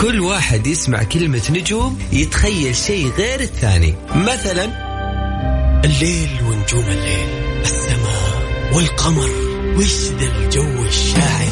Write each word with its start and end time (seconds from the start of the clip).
كل 0.00 0.20
واحد 0.20 0.66
يسمع 0.66 1.02
كلمة 1.02 1.42
نجوم 1.50 1.98
يتخيل 2.12 2.76
شيء 2.76 3.12
غير 3.18 3.40
الثاني. 3.40 3.94
مثلا 4.14 4.64
الليل 5.84 6.28
ونجوم 6.42 6.84
الليل 6.84 7.28
السماء 7.62 8.42
والقمر 8.72 9.30
وش 9.76 9.94
ذا 9.94 10.26
الجو 10.26 10.84
الشاعر. 10.84 11.50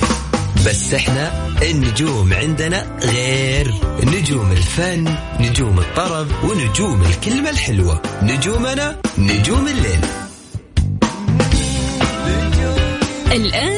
بس 0.67 0.95
إحنا 0.95 1.49
النجوم 1.63 2.33
عندنا 2.33 2.99
غير. 3.03 3.75
نجوم 4.03 4.53
الفن 4.53 5.17
نجوم 5.41 5.79
الطرب 5.79 6.27
ونجوم 6.45 7.03
الكلمة 7.03 7.51
الحلوة. 7.51 8.03
نجومنا 8.23 9.01
نجوم 9.19 9.69
الليل. 9.69 10.01
الآن 13.33 13.78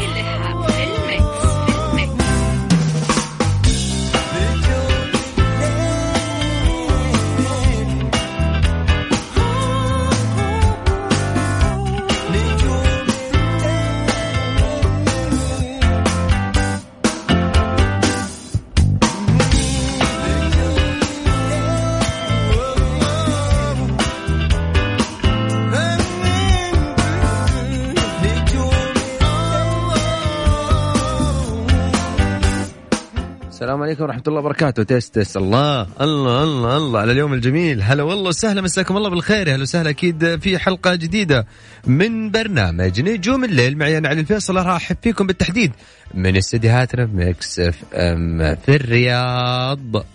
عليكم 33.91 34.03
ورحمة 34.03 34.23
الله 34.27 34.39
وبركاته. 34.39 34.83
test 34.83 35.13
test 35.13 35.37
الله 35.37 35.81
الله 36.01 36.43
الله 36.43 36.77
الله. 36.77 36.99
على 36.99 37.11
اليوم 37.11 37.33
الجميل. 37.33 37.81
هلا 37.81 38.03
والله 38.03 38.29
وسهلا. 38.29 38.61
مساكم 38.61 38.97
الله 38.97 39.09
بالخير. 39.09 39.55
هلا 39.55 39.61
وسهلا. 39.61 39.89
أكيد 39.89 40.39
في 40.39 40.59
حلقة 40.59 40.95
جديدة 40.95 41.47
من 41.87 42.31
برنامج 42.31 43.01
نجوم 43.01 43.43
الليل. 43.43 43.77
معي 43.77 43.97
أنا 43.97 44.09
علي 44.09 44.19
الفيصل. 44.19 44.57
أرحب 44.57 44.97
فيكم 45.03 45.27
بالتحديد 45.27 45.71
من 46.13 46.37
استديوهاتنا 46.37 47.05
Mix 47.05 47.59
FM 47.59 48.55
في 48.55 48.75
الرياض. 48.75 50.05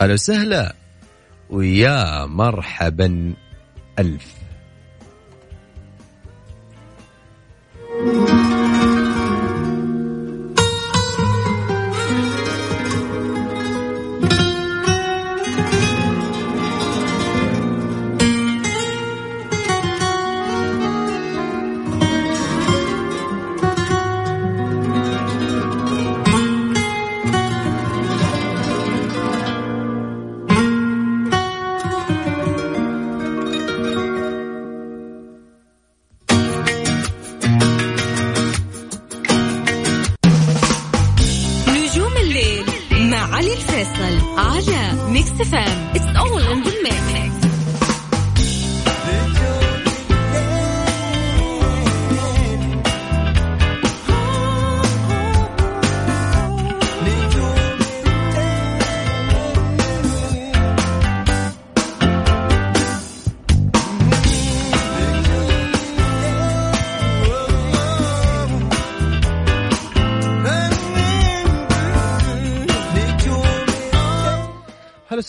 هلا 0.00 0.12
وسهلا. 0.12 0.74
ويا 1.50 2.26
مرحبا. 2.26 3.34
ألف. 3.98 4.38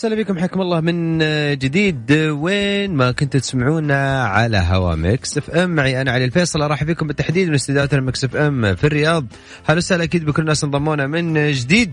وسهلا 0.00 0.16
بكم 0.16 0.38
حياكم 0.38 0.60
الله 0.60 0.80
من 0.80 1.18
جديد. 1.58 2.12
وين 2.12 2.94
ما 2.94 3.12
كنتوا 3.12 3.40
تسمعونا؟ 3.40 4.24
على 4.24 4.58
هوا 4.58 4.94
Mix 4.94 5.38
FM. 5.38 5.70
معي 5.70 6.00
أنا 6.00 6.12
علي 6.12 6.24
الفيصل 6.24 6.62
أرحب 6.62 6.86
فيكم 6.86 7.06
بالتحديد 7.06 7.48
من 7.48 7.54
استديوهات 7.54 7.94
ال 7.94 8.24
Mix 8.24 8.36
FM 8.36 8.74
في 8.74 8.84
الرياض. 8.84 9.26
هلا 9.64 9.76
وسهلا 9.76 10.04
أكيد 10.04 10.24
بكل 10.24 10.42
الناس 10.42 10.64
انضمونا 10.64 11.06
من 11.06 11.52
جديد 11.52 11.92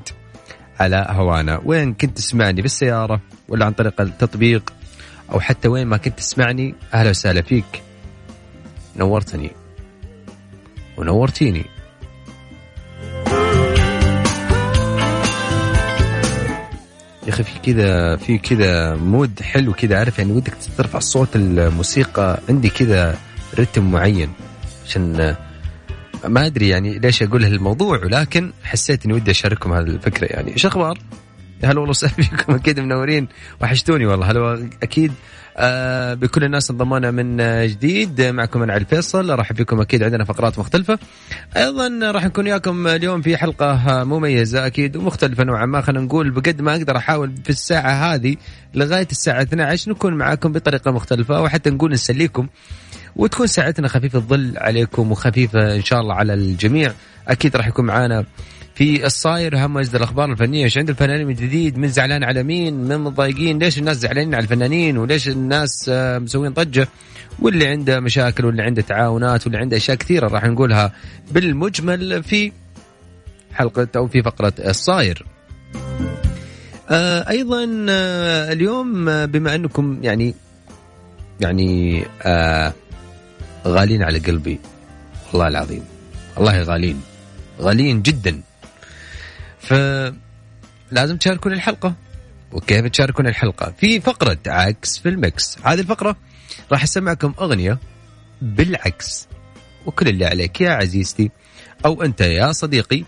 على 0.79 1.07
هوانا. 1.09 1.61
وين 1.65 1.93
كنت 1.93 2.17
تسمعني؟ 2.17 2.61
بالسيارة 2.61 3.21
ولا 3.49 3.65
عن 3.65 3.71
طريق 3.71 4.01
التطبيق؟ 4.01 4.73
أو 5.31 5.39
حتى 5.39 5.67
وين 5.67 5.87
ما 5.87 5.97
كنت 5.97 6.17
تسمعني؟ 6.17 6.75
أهلا 6.93 7.09
وسهلا 7.09 7.41
فيك. 7.41 7.83
نورتني. 8.97 9.51
ونورتيني. 10.97 11.65
يا 17.27 17.33
أخي 17.33 17.43
في 17.43 17.59
كذا 17.59 18.15
في 18.15 18.37
كذا 18.37 18.95
مود 18.95 19.41
حلو 19.41 19.73
كذا 19.73 19.99
عارف؟ 19.99 20.19
يعني 20.19 20.31
ودك 20.31 20.53
ترفع 20.77 20.99
صوت 20.99 21.35
الموسيقى 21.35 22.39
عندي 22.49 22.69
كذا 22.69 23.17
رتم 23.59 23.91
معين. 23.91 24.29
عشان 24.85 25.35
ما 26.25 26.45
أدري 26.45 26.67
يعني 26.67 26.99
ليش 26.99 27.23
أقول 27.23 27.43
هالموضوع 27.43 28.05
ولكن 28.05 28.51
حسيت 28.63 29.05
إني 29.05 29.13
ودي 29.13 29.31
أشارككم 29.31 29.73
هذه 29.73 29.87
الفكرة 29.87 30.25
يعني. 30.25 30.51
إيش 30.51 30.65
أخبار؟ 30.65 30.99
هلا 31.63 31.79
والله 31.79 31.89
وسهلا 31.89 32.13
فيكم. 32.13 32.53
أكيد 32.55 32.79
منورين. 32.79 33.27
وحشتوني 33.61 34.05
والله. 34.05 34.31
هلا 34.31 34.69
أكيد 34.83 35.13
بكل 36.13 36.43
الناس 36.43 36.71
انضمونا 36.71 37.11
من 37.11 37.41
آه، 37.41 37.65
جديد. 37.65 38.21
معكم 38.21 38.63
أنا 38.63 38.73
علي 38.73 38.81
الفيصل 38.81 39.29
راح 39.29 39.53
فيكم 39.53 39.81
أكيد 39.81 40.03
عندنا 40.03 40.23
فقرات 40.23 40.59
مختلفة. 40.59 40.99
أيضا 41.57 42.11
راح 42.11 42.25
نكون 42.25 42.45
وياكم 42.45 42.87
اليوم 42.87 43.21
في 43.21 43.37
حلقة 43.37 43.71
آه، 43.71 44.03
مميزة 44.03 44.65
أكيد 44.65 44.95
ومختلفة 44.95 45.43
نوعا 45.43 45.65
ما. 45.65 45.81
خلينا 45.81 46.05
نقول 46.05 46.31
بقد 46.31 46.61
ما 46.61 46.75
أقدر 46.75 46.97
أحاول 46.97 47.31
في 47.43 47.49
الساعة 47.49 47.91
هذه 48.13 48.35
لغاية 48.73 49.07
الساعة 49.11 49.41
12 49.41 49.91
نكون 49.91 50.13
معاكم 50.13 50.51
بطريقة 50.51 50.91
مختلفة 50.91 51.41
وحتى 51.41 51.69
نقول 51.69 51.91
نسليكم 51.91 52.47
وتكون 53.15 53.47
ساعتنا 53.47 53.87
خفيفه 53.87 54.19
الظل 54.19 54.53
عليكم 54.57 55.11
وخفيفة 55.11 55.75
إن 55.75 55.83
شاء 55.83 56.01
الله 56.01 56.15
على 56.15 56.33
الجميع. 56.33 56.93
أكيد 57.27 57.55
راح 57.55 57.67
يكون 57.67 57.85
معانا 57.85 58.25
في 58.77 59.05
الصاير 59.05 59.65
هم 59.65 59.77
اجدد 59.77 59.95
الأخبار 59.95 60.31
الفنية. 60.31 60.63
إيش 60.63 60.77
عند 60.77 60.89
الفنانين 60.89 61.27
من 61.27 61.33
جديد؟ 61.33 61.77
من 61.77 61.87
زعلان 61.87 62.23
على 62.23 62.43
مين؟ 62.43 62.73
من 62.73 62.97
متضايقين؟ 62.97 63.59
ليش 63.59 63.77
الناس 63.77 63.97
زعلانين 63.97 64.35
على 64.35 64.43
الفنانين؟ 64.43 64.97
وليش 64.97 65.27
الناس 65.27 65.89
آه، 65.89 66.19
مسوين 66.19 66.53
ضجة؟ 66.53 66.87
واللي 67.39 67.67
عنده 67.67 67.99
مشاكل 67.99 68.45
واللي 68.45 68.63
عنده 68.63 68.81
تعاونات 68.81 69.45
واللي 69.45 69.57
عنده 69.57 69.77
أشياء 69.77 69.97
كثيرة 69.97 70.27
راح 70.27 70.43
نقولها 70.45 70.93
بالمجمل 71.31 72.23
في 72.23 72.51
حلقة 73.53 73.87
أو 73.95 74.07
في 74.07 74.23
فقرة 74.23 74.53
الصاير. 74.59 75.25
آه، 76.89 77.29
أيضا 77.29 77.85
آه، 77.89 78.51
اليوم 78.51 79.05
بما 79.25 79.55
أنكم 79.55 79.99
يعني 80.03 80.35
يعني 81.41 82.03
غالين 83.67 84.03
على 84.03 84.19
قلبي 84.19 84.59
والله 85.31 85.47
العظيم 85.47 85.83
والله 86.35 86.63
غالين 86.63 87.01
غاليين 87.61 88.01
جدا. 88.01 88.41
فلازم 89.67 91.17
تشاركون 91.17 91.53
الحلقة. 91.53 91.93
وكيف 92.51 92.85
تشاركون 92.85 93.27
الحلقة؟ 93.27 93.73
في 93.77 93.99
فقرة 93.99 94.37
عكس 94.47 94.97
في 94.97 95.09
المكس. 95.09 95.57
هذه 95.63 95.79
الفقرة 95.79 96.15
راح 96.71 96.83
أسمعكم 96.83 97.33
أغنية 97.39 97.79
بالعكس. 98.41 99.27
وكل 99.85 100.07
اللي 100.07 100.25
عليك 100.25 100.61
يا 100.61 100.71
عزيزتي 100.71 101.31
أو 101.85 102.03
أنت 102.03 102.21
يا 102.21 102.51
صديقي 102.51 103.03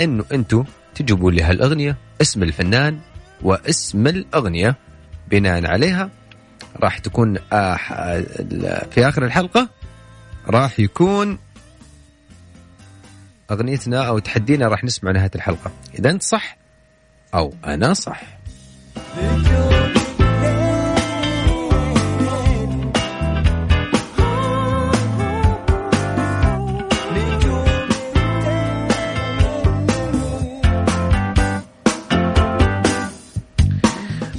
أنه 0.00 0.24
أنتوا 0.32 0.64
تجيبوا 0.94 1.30
لي 1.30 1.42
هالأغنية 1.42 1.96
اسم 2.20 2.42
الفنان 2.42 3.00
واسم 3.42 4.06
الأغنية. 4.06 4.76
بناء 5.30 5.66
عليها 5.66 6.10
راح 6.76 6.98
تكون 6.98 7.38
آه 7.52 7.76
في 8.90 9.08
آخر 9.08 9.24
الحلقة 9.24 9.68
راح 10.48 10.80
يكون 10.80 11.38
أغنيتنا 13.50 14.08
أو 14.08 14.18
تحدينا 14.18 14.68
راح 14.68 14.84
نسمع 14.84 15.10
نهايه 15.10 15.30
الحلقة. 15.34 15.70
إذا 15.98 16.10
أنت 16.10 16.22
صح 16.22 16.56
أو 17.34 17.54
أنا 17.64 17.94
صح. 17.94 18.22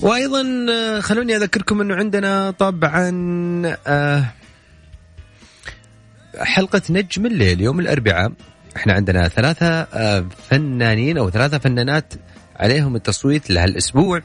وأيضا 0.02 0.66
آه، 0.72 1.00
خلوني 1.00 1.36
أذكركم 1.36 1.82
إنه 1.82 1.96
عندنا 1.96 2.52
طبعا 2.52 3.12
آه، 3.88 4.24
حلقة 6.38 6.82
نجم 6.90 7.26
الليل 7.26 7.62
يوم 7.62 7.80
الأربعاء. 7.80 8.32
إحنا 8.78 8.94
عندنا 8.94 9.28
ثلاثة 9.28 9.68
آه، 9.68 10.26
فنانين 10.50 11.18
أو 11.18 11.30
ثلاثة 11.30 11.58
فنانات 11.58 12.14
عليهم 12.56 12.96
التصويت 12.96 13.50
لهالأسبوع. 13.50 14.22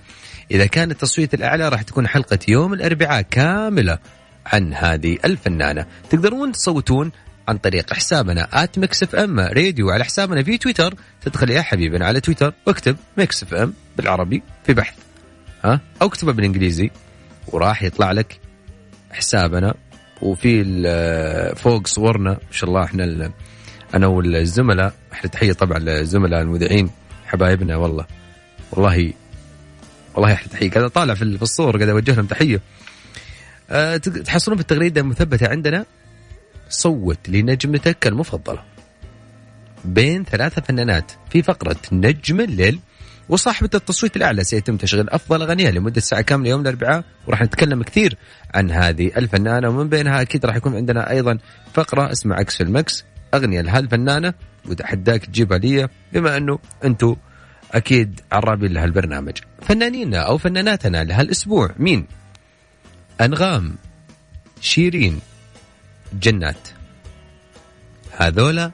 إذا 0.50 0.67
كان 0.67 0.91
التصويت 0.91 1.35
الأعلى 1.35 1.69
راح 1.69 1.83
تكون 1.83 2.09
حلقة 2.09 2.39
يوم 2.49 2.73
الأربعاء 2.73 3.23
كاملة 3.23 3.99
عن 4.47 4.75
هذه 4.75 5.19
الفنانة. 5.25 5.87
تقدرون 6.11 6.53
تصوتون 6.53 7.12
عن 7.49 7.59
طريق 7.59 7.95
حسابنا 7.95 8.49
at 8.52 8.79
Mix 8.79 9.02
FM 9.02 9.40
Radio 9.40 9.90
على 9.91 10.05
حسابنا 10.05 10.43
في 10.43 10.59
تويتر. 10.59 10.95
تدخل 11.23 11.50
يا 11.50 11.62
حبيبنا 11.62 12.06
على 12.06 12.21
تويتر 12.21 12.53
واكتب 12.67 12.97
Mix 13.19 13.43
FM 13.43 13.75
بالعربي 13.97 14.43
في 14.65 14.75
بحث. 14.75 14.95
ها؟ 15.65 15.81
أو 16.03 16.06
اكتبه 16.06 16.33
بالإنجليزي 16.33 16.91
وراح 17.49 17.83
يطلع 17.83 18.12
لك 18.12 18.41
حسابنا. 19.11 19.75
وفي 20.23 20.61
ال- 20.61 21.56
فوق 21.56 21.87
صورنا 21.87 22.31
ما 22.31 22.53
شاء 22.53 22.71
الله 22.71 22.85
إحنا 22.85 23.33
أنا 23.94 24.06
والزملاء 24.06 24.93
إحنا 25.12 25.31
تحية 25.31 25.52
طبعا 25.52 25.79
للزملاء 25.79 26.43
المذيعين 26.43 26.90
حبايبنا 27.26 27.76
والله. 27.76 28.06
والله 28.73 29.12
والله 30.14 30.32
أحلى 30.32 30.49
تحية. 30.49 30.70
قاعد 30.70 30.85
أطالع 30.85 31.14
في 31.14 31.23
الصور 31.23 31.76
قاعد 31.76 31.88
أوجه 31.88 32.14
لهم 32.14 32.26
تحية. 32.26 32.61
تق- 33.69 34.23
تحصلون 34.23 34.56
في 34.56 34.61
التغريده 34.62 35.00
المثبته 35.00 35.49
عندنا؟ 35.49 35.85
صوت 36.69 37.29
لنجمتك 37.29 38.06
المفضلة. 38.06 38.62
بين 39.85 40.25
ثلاثة 40.25 40.62
فنانات 40.62 41.12
في 41.31 41.43
فقرة 41.43 41.76
نجم 41.93 42.40
الليل 42.40 42.81
وصاحبة 43.29 43.70
التصويت 43.75 44.17
الأعلى 44.17 44.44
سيتم 44.44 44.76
تشغيل 44.76 45.11
أفضل 45.11 45.43
أغانيها 45.43 45.70
لمدة 45.70 46.00
ساعة 46.00 46.20
كاملة 46.20 46.50
يوم 46.50 46.61
الأربعاء 46.61 47.05
وراح 47.26 47.43
نتكلم 47.43 47.82
كثير 47.82 48.17
عن 48.55 48.70
هذه 48.70 49.11
الفنانة 49.17 49.69
ومن 49.69 49.88
بينها 49.88 50.20
أكيد 50.23 50.46
راح 50.46 50.56
يكون 50.56 50.76
عندنا 50.76 51.11
أيضا 51.11 51.38
فقرة 51.75 52.12
اسمها 52.12 52.37
عكس 52.37 52.56
في 52.56 52.62
المكس. 52.62 53.05
أغنية 53.34 53.60
لهالفنانة 53.60 54.34
وتحداك 54.69 55.25
تجيبها 55.25 55.58
لي 55.58 55.88
بما 56.12 56.36
أنه 56.36 56.58
أنتم 56.84 57.16
أكيد 57.72 58.20
عرابين 58.32 58.72
لهالبرنامج 58.72 59.38
فنانينا 59.62 60.19
أو 60.19 60.38
فناناتنا 60.38 61.04
لهالأسبوع 61.04 61.70
مين؟ 61.78 62.06
أنغام 63.20 63.76
شيرين 64.60 65.20
جنات. 66.12 66.69
هذولا 68.16 68.70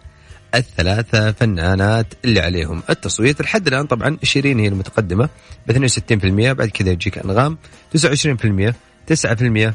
الثلاثة 0.55 1.33
فنانات 1.33 2.07
اللي 2.25 2.41
عليهم. 2.41 2.83
التصويت 2.91 3.41
لحد 3.41 3.67
الآن 3.67 3.87
طبعا 3.87 4.19
شيرين 4.23 4.59
هي 4.59 4.69
المتقدمة 4.69 5.29
ب 5.67 5.73
62% 5.73 6.53
بعد 6.53 6.69
كذا 6.69 6.91
يجيك 6.91 7.19
أنغام 7.19 7.59
29% 7.97 8.75
9% 9.07 9.73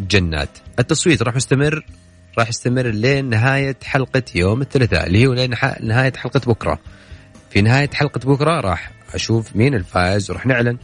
جنات. 0.00 0.48
التصويت 0.78 1.22
راح 1.22 1.36
يستمر 1.36 1.84
راح 2.38 2.48
يستمر 2.48 2.86
لين 2.86 3.24
نهاية 3.24 3.76
حلقة 3.84 4.22
يوم 4.34 4.62
الثلاثاء 4.62 5.06
اللي 5.06 5.26
هو 5.26 5.32
لين 5.32 5.50
نهاية 5.80 6.12
حلقة 6.16 6.40
بكرة. 6.46 6.78
في 7.50 7.62
نهاية 7.62 7.90
حلقة 7.94 8.20
بكرة 8.24 8.60
راح 8.60 8.90
أشوف 9.14 9.56
مين 9.56 9.74
الفائز 9.74 10.30
وراح 10.30 10.46
نعلن 10.46 10.78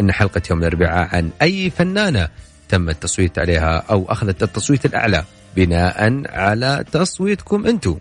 أن 0.00 0.12
حلقة 0.12 0.42
يوم 0.50 0.58
الأربعاء 0.58 1.16
عن 1.16 1.30
أي 1.42 1.70
فنانة 1.70 2.28
تم 2.68 2.88
التصويت 2.88 3.38
عليها 3.38 3.76
أو 3.90 4.06
أخذت 4.08 4.42
التصويت 4.42 4.86
الأعلى 4.86 5.24
بناء 5.56 6.22
على 6.28 6.84
تصويتكم 6.92 7.66
أنتم 7.66 7.98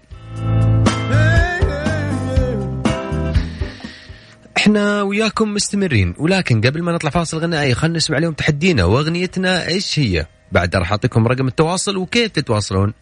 إحنا 4.58 5.02
وياكم 5.02 5.54
مستمرين 5.54 6.14
ولكن 6.18 6.62
قبل 6.62 6.84
ما 6.84 6.92
نطلع 6.92 7.10
فاصل 7.10 7.38
غنائي 7.38 7.74
خلينا 7.74 7.98
نسمع 7.98 8.18
اليوم 8.18 8.34
تحدينا 8.34 8.86
وأغنيتنا 8.86 9.68
إيش 9.68 10.00
هي؟ 10.00 10.26
بعد 10.52 10.76
راح 10.76 10.92
أعطيكم 10.92 11.28
رقم 11.28 11.48
التواصل 11.48 11.98
وكيف 11.98 12.32
تتواصلون 12.32 12.94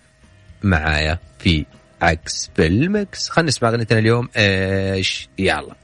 معايا 0.64 1.20
في 1.40 1.66
عكس 2.02 2.50
في 2.56 2.68
المكس 2.68 3.30
خلينا 3.30 3.48
نسمع 3.48 3.70
أغنيتنا 3.70 4.00
اليوم 4.00 4.30
إيش؟ 4.36 5.30
يلا. 5.40 5.76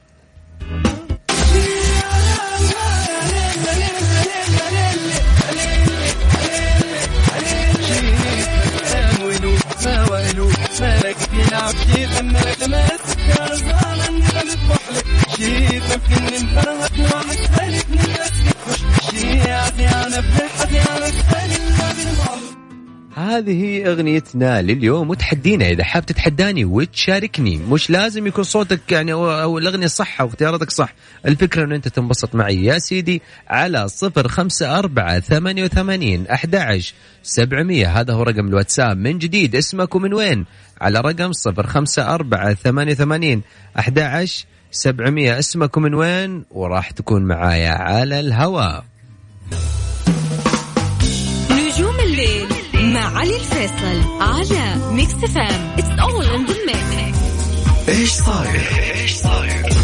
هذه 23.40 23.86
أغنيتنا 23.86 24.62
لليوم 24.62 25.10
وتحدينا 25.10 25.68
إذا 25.68 25.84
حاب 25.84 26.06
تتحداني 26.06 26.64
وتشاركني. 26.64 27.56
مش 27.56 27.90
لازم 27.90 28.26
يكون 28.26 28.44
صوتك 28.44 28.92
يعني 28.92 29.12
أو, 29.12 29.58
الأغنية 29.58 29.86
صح 29.86 30.20
أو 30.20 30.26
اختياراتك 30.26 30.70
صح. 30.70 30.94
الفكرة 31.26 31.64
إنه 31.64 31.76
أنت 31.76 31.88
تنبسط 31.88 32.34
معي. 32.34 32.64
يا 32.64 32.78
سيدي 32.78 33.22
على 33.48 33.88
صفر 33.88 34.28
خمسة 34.28 34.78
أربعة 34.78 35.20
ثمانية 35.20 35.64
وثمانين 35.64 36.26
أحد 36.26 36.80
سبعمية. 37.22 38.00
هذا 38.00 38.14
هو 38.14 38.22
رقم 38.22 38.48
الواتساب. 38.48 38.96
من 38.96 39.18
جديد 39.18 39.56
اسمك 39.56 39.94
ومن 39.94 40.14
وين؟ 40.14 40.46
على 40.80 41.00
رقم 41.00 41.32
صفر 41.32 41.66
خمسة 41.66 42.14
أربعة 42.14 42.54
ثمانية 42.54 42.92
وثمانين 42.92 43.42
أحد 43.78 44.28
سبعمية. 44.70 45.38
اسمك 45.38 45.76
ومن 45.76 45.94
وين؟ 45.94 46.44
وراح 46.50 46.90
تكون 46.90 47.22
معايا 47.22 47.70
على 47.70 48.20
الهواء. 48.20 48.84
مع 52.90 53.18
علي 53.18 53.36
الفيصل 53.36 54.02
على 54.20 54.76
Mix 54.90 55.12
FM 55.14 55.74
it's 55.78 56.00
all 56.00 56.24
in 56.24 56.46
the 56.46 56.54
mix 56.66 57.18
إيش 57.88 58.12
صاير؟ 58.12 58.60
إيش 59.00 59.14
صاير؟ 59.14 59.79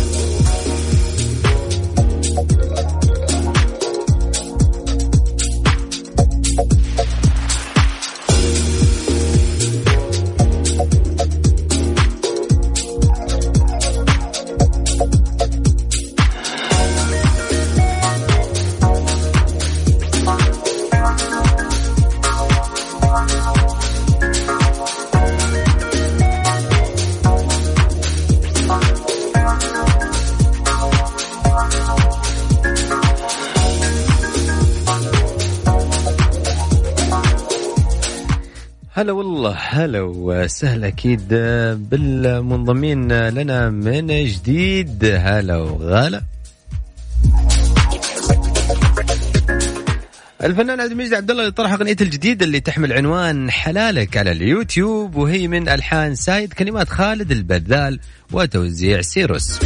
هلا 39.68 40.00
وسهلا 40.02 40.88
أكيد 40.88 41.28
بالمنضمين 41.90 43.28
لنا 43.28 43.70
من 43.70 44.06
جديد. 44.24 45.04
هلا 45.04 45.56
وغلا. 45.56 46.22
الفنان 50.42 50.80
عبد 50.80 50.90
المجيد 50.90 51.14
عبد 51.14 51.30
الله 51.30 51.42
اللي 51.42 51.52
طرح 51.52 51.72
اغنيته 51.72 52.02
الجديده 52.02 52.46
اللي 52.46 52.60
تحمل 52.60 52.92
عنوان 52.92 53.50
حلالك 53.50 54.16
على 54.16 54.32
اليوتيوب 54.32 55.16
وهي 55.16 55.48
من 55.48 55.68
ألحان 55.68 56.14
سايد 56.14 56.52
كلمات 56.52 56.88
خالد 56.88 57.30
البذال 57.30 58.00
وتوزيع 58.32 59.00
سيروس. 59.00 59.58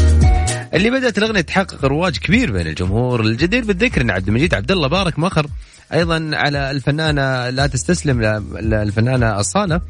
اللي 0.74 0.90
بدأت 0.90 1.18
الأغنية 1.18 1.40
تحقق 1.40 1.84
رواج 1.84 2.18
كبير 2.18 2.52
بين 2.52 2.66
الجمهور. 2.66 3.20
الجدير 3.20 3.64
بالذكر 3.64 4.00
إن 4.00 4.10
عبد 4.10 4.28
المجيد 4.28 4.54
عبد 4.54 4.70
الله 4.70 4.88
بارك 4.88 5.18
مخر. 5.18 5.46
أيضا 5.92 6.30
على 6.32 6.70
الفنانة 6.70 7.50
لا 7.50 7.66
تستسلم 7.66 8.20
للفنانة 8.60 9.40
اصاله 9.40 9.80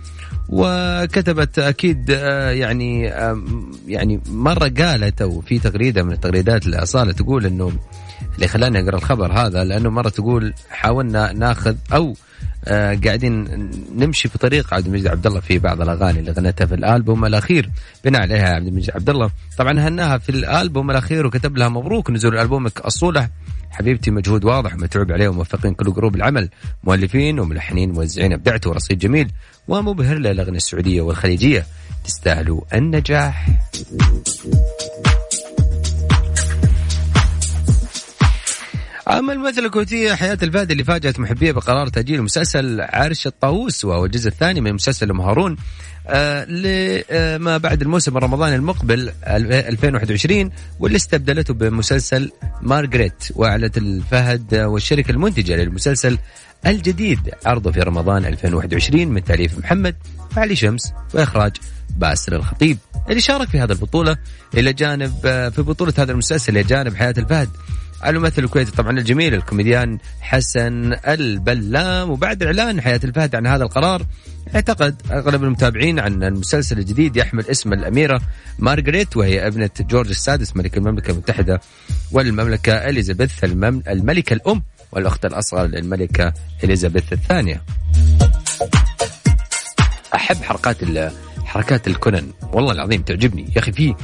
وكتبت 0.48 1.58
أكيد 1.58 2.10
آه، 2.10 2.50
يعني 2.50 3.02
يعني 3.86 4.20
مرة 4.28 4.72
قالت 4.78 5.22
أو 5.22 5.40
في 5.40 5.58
تغريدة 5.58 6.02
من 6.02 6.12
التغريدات 6.12 6.66
لاصاله 6.66 7.12
تقول 7.12 7.46
إنه 7.46 7.72
اللي 8.34 8.48
خلاني 8.48 8.80
أقرأ 8.80 8.96
الخبر 8.96 9.32
هذا 9.32 9.64
لأنه 9.64 9.90
مرة 9.90 10.08
تقول 10.08 10.54
حاولنا 10.70 11.32
ناخذ 11.32 11.74
أو 11.92 12.14
آه 12.64 12.98
قاعدين 13.04 13.70
نمشي 13.96 14.28
في 14.28 14.38
طريق 14.38 14.74
عبد 14.74 14.86
المجيد 14.86 15.06
عبد 15.06 15.26
الله 15.26 15.40
في 15.40 15.58
بعض 15.58 15.80
الأغاني 15.80 16.20
اللي 16.20 16.32
غنتها 16.32 16.66
في 16.66 16.74
الألبوم 16.74 17.24
الأخير 17.24 17.70
بناء 18.04 18.22
عليها 18.22 18.54
عبد 18.54 18.66
المجيد 18.66 18.90
عبد 18.94 19.10
الله 19.10 19.30
طبعا 19.58 19.80
هناها 19.80 20.18
في 20.18 20.28
الألبوم 20.28 20.90
الأخير 20.90 21.26
وكتب 21.26 21.56
لها 21.56 21.68
مبروك 21.68 22.10
نزول 22.10 22.38
ألبومك 22.38 22.80
اصوله 22.80 23.28
حبيبتي 23.70 24.10
مجهود 24.10 24.44
واضح 24.44 24.74
ومتعوب 24.74 25.12
عليه 25.12 25.28
وموفقين 25.28 25.74
كل 25.74 25.92
group 25.92 26.16
العمل. 26.16 26.48
مؤلفين 26.84 27.40
وملحنين 27.40 27.92
موزعين 27.92 28.32
ابدعتوا 28.32 28.72
ورصيد 28.72 28.98
جميل. 28.98 29.30
ومبهر 29.68 30.18
للأغنية 30.18 30.56
السعودية 30.56 31.00
والخليجية. 31.00 31.66
تستاهلوا 32.04 32.60
النجاح. 32.74 33.48
أما 39.08 39.32
الممثلة 39.32 39.66
الكويتية 39.66 40.14
حياة 40.14 40.38
الفهد 40.42 40.70
اللي 40.70 40.84
فاجأت 40.84 41.20
محبيه 41.20 41.52
بقرار 41.52 41.88
تأجيل 41.88 42.22
مسلسل 42.22 42.80
عرش 42.80 43.26
الطاووس 43.26 43.84
وهو 43.84 44.04
الجزء 44.04 44.28
الثاني 44.28 44.60
من 44.60 44.72
مسلسل 44.72 45.10
ام 45.10 45.20
هارون 45.20 45.56
لما 46.48 47.58
بعد 47.58 47.82
الموسم 47.82 48.16
الرمضاني 48.16 48.56
المقبل 48.56 49.12
2021 49.26 50.50
واللي 50.80 50.96
استبدلته 50.96 51.54
بمسلسل 51.54 52.30
مارغريت 52.62 53.24
وأعلنت 53.34 53.78
الفهد 53.78 54.54
والشركة 54.54 55.10
المنتجة 55.10 55.56
للمسلسل 55.56 56.18
الجديد 56.66 57.30
عرضه 57.46 57.72
في 57.72 57.80
رمضان 57.80 58.24
2021 58.24 59.08
من 59.08 59.24
تأليف 59.24 59.58
محمد 59.58 59.96
علي 60.36 60.56
شمس 60.56 60.92
وإخراج 61.14 61.52
باسل 61.96 62.34
الخطيب. 62.34 62.78
اللي 63.08 63.20
شارك 63.20 63.48
في 63.48 63.58
هذه 63.60 63.72
البطولة 63.72 64.16
إلى 64.54 64.72
جانب 64.72 65.12
في 65.54 65.62
بطولة 65.62 65.92
هذا 65.98 66.12
المسلسل 66.12 66.52
إلى 66.52 66.62
جانب 66.62 66.94
حياة 66.94 67.14
الفهد. 67.18 67.48
الممثل 68.06 68.44
الكويتي 68.44 68.70
طبعا 68.70 68.98
الجميل 68.98 69.34
الكوميديان 69.34 69.98
حسن 70.20 70.96
البلام. 71.08 72.10
وبعد 72.10 72.42
إعلان 72.42 72.80
حياة 72.80 73.00
الفهد 73.04 73.34
عن 73.34 73.46
هذا 73.46 73.64
القرار 73.64 74.06
اعتقد 74.54 75.02
أغلب 75.10 75.44
المتابعين 75.44 75.98
عن 75.98 76.22
المسلسل 76.22 76.78
الجديد 76.78 77.16
يحمل 77.16 77.46
اسم 77.46 77.72
الأميرة 77.72 78.20
مارغريت 78.58 79.16
وهي 79.16 79.46
ابنة 79.46 79.70
جورج 79.80 80.08
السادس 80.08 80.56
ملك 80.56 80.76
المملكة 80.76 81.10
المتحدة 81.10 81.60
والمملكة 82.12 82.72
إليزابيث 82.72 83.44
المم... 83.44 83.82
الملكة 83.88 84.34
الأم 84.34 84.62
والأخت 84.92 85.24
الأصغر 85.24 85.66
للملكة 85.66 86.32
إليزابيث 86.64 87.12
الثانية. 87.12 87.62
أحب 90.14 90.36
حركات 90.36 90.76
حركات 91.44 91.86
الكونن 91.86 92.26
والله 92.52 92.72
العظيم 92.72 93.02
تعجبني. 93.02 93.42
يا 93.56 93.58
أخي 93.58 93.72
في 93.72 93.94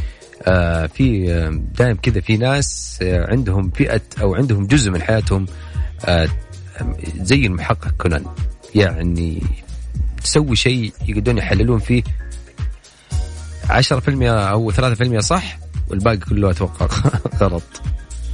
في 0.87 1.27
آه 1.33 1.61
دائم 1.79 1.97
كذا 1.97 2.21
في 2.21 2.37
ناس 2.37 2.99
آه 3.03 3.31
عندهم 3.31 3.71
فئة 3.71 4.01
أو 4.21 4.35
عندهم 4.35 4.67
جزء 4.67 4.91
من 4.91 5.03
حياتهم 5.03 5.47
آه 6.05 6.29
زي 7.21 7.47
المحقق 7.47 7.91
كونان. 7.99 8.25
يعني 8.75 9.43
تسوي 10.25 10.57
شيء 10.57 10.93
يقدرون 11.09 11.39
يحللون 11.39 11.79
فيه 11.79 12.03
10% 13.69 14.23
أو 14.23 14.73
3% 14.73 15.19
صح 15.19 15.59
والباقي 15.89 16.17
كله 16.17 16.51
أتوقع 16.51 16.89
غلط. 17.43 17.63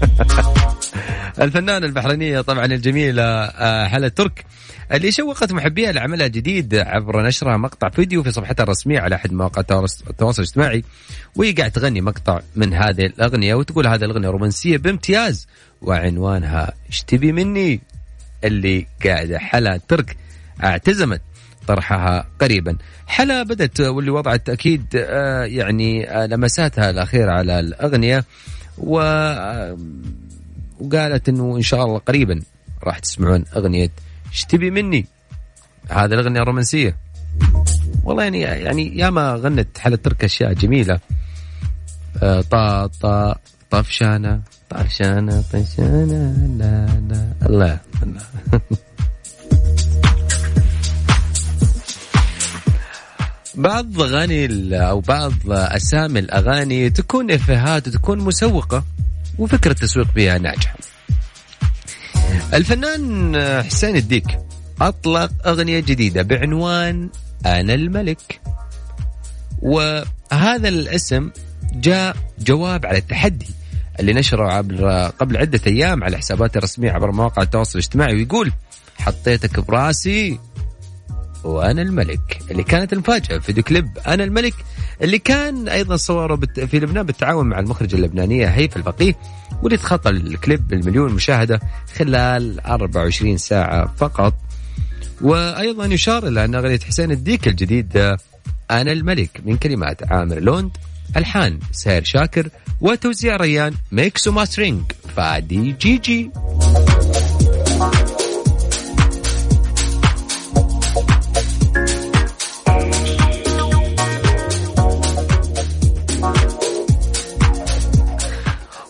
الفنانة 1.42 1.86
البحرينية 1.86 2.40
طبعا 2.40 2.64
الجميلة 2.64 3.22
آه، 3.22 3.86
هلا 3.86 4.08
ترك. 4.08 4.44
اللي 4.92 5.12
شوقت 5.12 5.52
محبيها 5.52 5.92
لعملها 5.92 6.26
جديد 6.26 6.74
عبر 6.74 7.26
نشرها 7.26 7.56
مقطع 7.56 7.88
فيديو 7.88 8.22
في 8.22 8.32
صفحتها 8.32 8.64
الرسمية 8.64 9.00
على 9.00 9.14
أحد 9.14 9.32
مواقع 9.32 9.60
التواصل 10.10 10.42
الاجتماعي. 10.42 10.84
وهي 11.36 11.52
قاعد 11.52 11.70
تغني 11.70 12.00
مقطع 12.00 12.40
من 12.56 12.74
هذه 12.74 13.06
الأغنية 13.06 13.54
وتقول 13.54 13.86
هذه 13.86 14.04
الأغنية 14.04 14.28
رومانسية 14.28 14.78
بامتياز 14.78 15.46
وعنوانها 15.82 16.72
إيش 16.86 17.02
تبي 17.02 17.32
مني؟ 17.32 17.80
اللي 18.44 18.86
قاعدة 19.04 19.38
حلا 19.38 19.80
ترك 19.88 20.16
اعتزمت 20.64 21.20
طرحها 21.66 22.26
قريبا. 22.40 22.76
حلا 23.06 23.42
بدت 23.42 23.80
واللي 23.80 24.10
وضعت 24.10 24.48
أكيد 24.48 24.86
آه، 24.96 25.44
يعني 25.44 26.10
آه، 26.10 26.26
لمساتها 26.26 26.90
الأخيرة 26.90 27.32
على 27.32 27.60
الأغنية 27.60 28.24
و 28.78 28.96
وقالت 30.80 31.28
إنه 31.28 31.56
إن 31.56 31.62
شاء 31.62 31.84
الله 31.84 31.98
قريبا 31.98 32.40
راح 32.84 32.98
تسمعون 32.98 33.44
أغنية 33.56 33.90
إيش 34.32 34.44
تبي 34.44 34.70
مني؟ 34.70 35.06
هذه 35.90 36.04
الأغنية 36.04 36.40
الرومانسية. 36.40 36.96
والله 38.04 38.22
يعني 38.22 38.40
يعني 38.40 38.98
ياما 38.98 39.34
غنت 39.34 39.78
حلا 39.78 39.96
ترك 39.96 40.24
أشياء 40.24 40.52
جميلة. 40.52 41.00
آه، 42.22 42.40
طا 42.40 42.86
طا 42.86 43.36
طفشانة 43.70 44.40
طفشانة 44.70 45.44
طفشانة 45.52 46.46
لا 46.58 46.86
لا 47.08 47.32
الله. 47.46 47.80
بعض 53.54 54.02
أغاني 54.02 54.76
أو 54.76 55.00
بعض 55.00 55.32
أسامي 55.48 56.20
الأغاني 56.20 56.90
تكون 56.90 57.30
إفيهات 57.30 57.88
وتكون 57.88 58.18
مسوقة 58.18 58.84
وفكرة 59.38 59.72
التسويق 59.72 60.06
فيها 60.14 60.38
ناجحة. 60.38 60.76
الفنان 62.54 63.36
حسين 63.62 63.96
الديك 63.96 64.38
أطلق 64.80 65.30
أغنية 65.46 65.80
جديدة 65.80 66.22
بعنوان 66.22 67.08
أنا 67.46 67.74
الملك. 67.74 68.40
وهذا 69.62 70.68
الاسم 70.68 71.30
جاء 71.74 72.16
جواب 72.38 72.86
على 72.86 72.98
التحدي 72.98 73.46
اللي 74.00 74.12
نشره 74.12 74.52
عبر 74.52 75.06
قبل 75.06 75.36
عدة 75.36 75.60
أيام 75.66 76.04
على 76.04 76.18
حساباته 76.18 76.58
الرسمية 76.58 76.90
عبر 76.92 77.12
مواقع 77.12 77.42
التواصل 77.42 77.78
الاجتماعي 77.78 78.14
ويقول 78.14 78.52
حطيتك 78.98 79.60
براسي 79.60 80.38
وأنا 81.44 81.82
الملك 81.82 82.38
اللي 82.50 82.62
كانت 82.62 82.92
المفاجأة 82.92 83.38
فيديو 83.38 83.62
كليب 83.62 83.98
أنا 84.06 84.24
الملك 84.24 84.54
اللي 85.02 85.18
كان 85.18 85.68
أيضا 85.68 85.96
صوره 85.96 86.36
في 86.66 86.78
لبنان 86.78 87.06
بالتعاون 87.06 87.46
مع 87.46 87.58
المخرجه 87.58 87.96
اللبنانية 87.96 88.46
هيفا 88.46 88.76
الفقيه 88.76 89.14
واللي 89.62 89.76
تخطى 89.76 90.10
الكليب 90.10 90.68
بالمليون 90.68 91.12
مشاهدة 91.12 91.60
خلال 91.96 92.60
24 92.60 93.36
ساعة 93.36 93.94
فقط. 93.96 94.34
وأيضا 95.20 95.84
يشار 95.84 96.28
إلى 96.28 96.44
أن 96.44 96.54
أغنية 96.54 96.78
حسين 96.78 97.10
الديك 97.10 97.48
الجديد 97.48 98.16
أنا 98.70 98.92
الملك 98.92 99.40
من 99.44 99.56
كلمات 99.56 100.12
عامر 100.12 100.38
لوند 100.38 100.70
ألحان 101.16 101.58
سير 101.72 102.04
شاكر 102.04 102.48
وتوزيع 102.80 103.36
ريان 103.36 103.74
mix 103.92 104.28
و 104.28 104.34
mastering 104.34 104.82
فادي 105.16 105.72
جيجي. 105.72 105.98
جي 105.98 106.30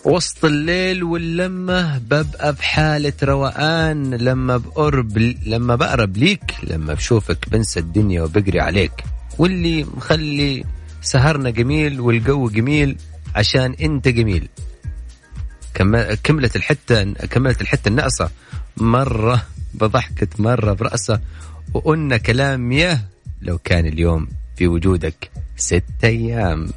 وسط 0.05 0.45
الليل 0.45 1.03
واللمة 1.03 1.97
ببقى 1.97 2.53
بحالة 2.53 3.13
روقان 3.23 4.13
لما 4.13 4.57
بقرب 4.57 5.17
لما 5.45 5.75
بقرب 5.75 6.17
ليك 6.17 6.55
لما 6.63 6.93
بشوفك 6.93 7.49
بنسى 7.49 7.79
الدنيا 7.79 8.21
وبقري 8.21 8.59
عليك. 8.59 8.91
واللي 9.37 9.83
مخلي 9.83 10.63
سهرنا 11.01 11.49
جميل 11.49 11.99
والجو 12.01 12.49
جميل 12.49 12.97
عشان 13.35 13.73
انت 13.81 14.07
جميل. 14.07 14.47
كملت 16.23 16.55
الحتة 16.55 17.03
كملت 17.13 17.61
الحتة 17.61 17.89
الناقصة 17.89 18.29
مرة 18.77 19.45
بضحكت 19.73 20.39
مرة 20.39 20.73
برأسه 20.73 21.19
وقلنا 21.73 22.17
كلام 22.17 22.71
ياه 22.71 22.99
لو 23.41 23.57
كان 23.57 23.85
اليوم 23.85 24.27
في 24.55 24.67
وجودك 24.67 25.31
ست 25.57 25.83
أيام. 26.03 26.69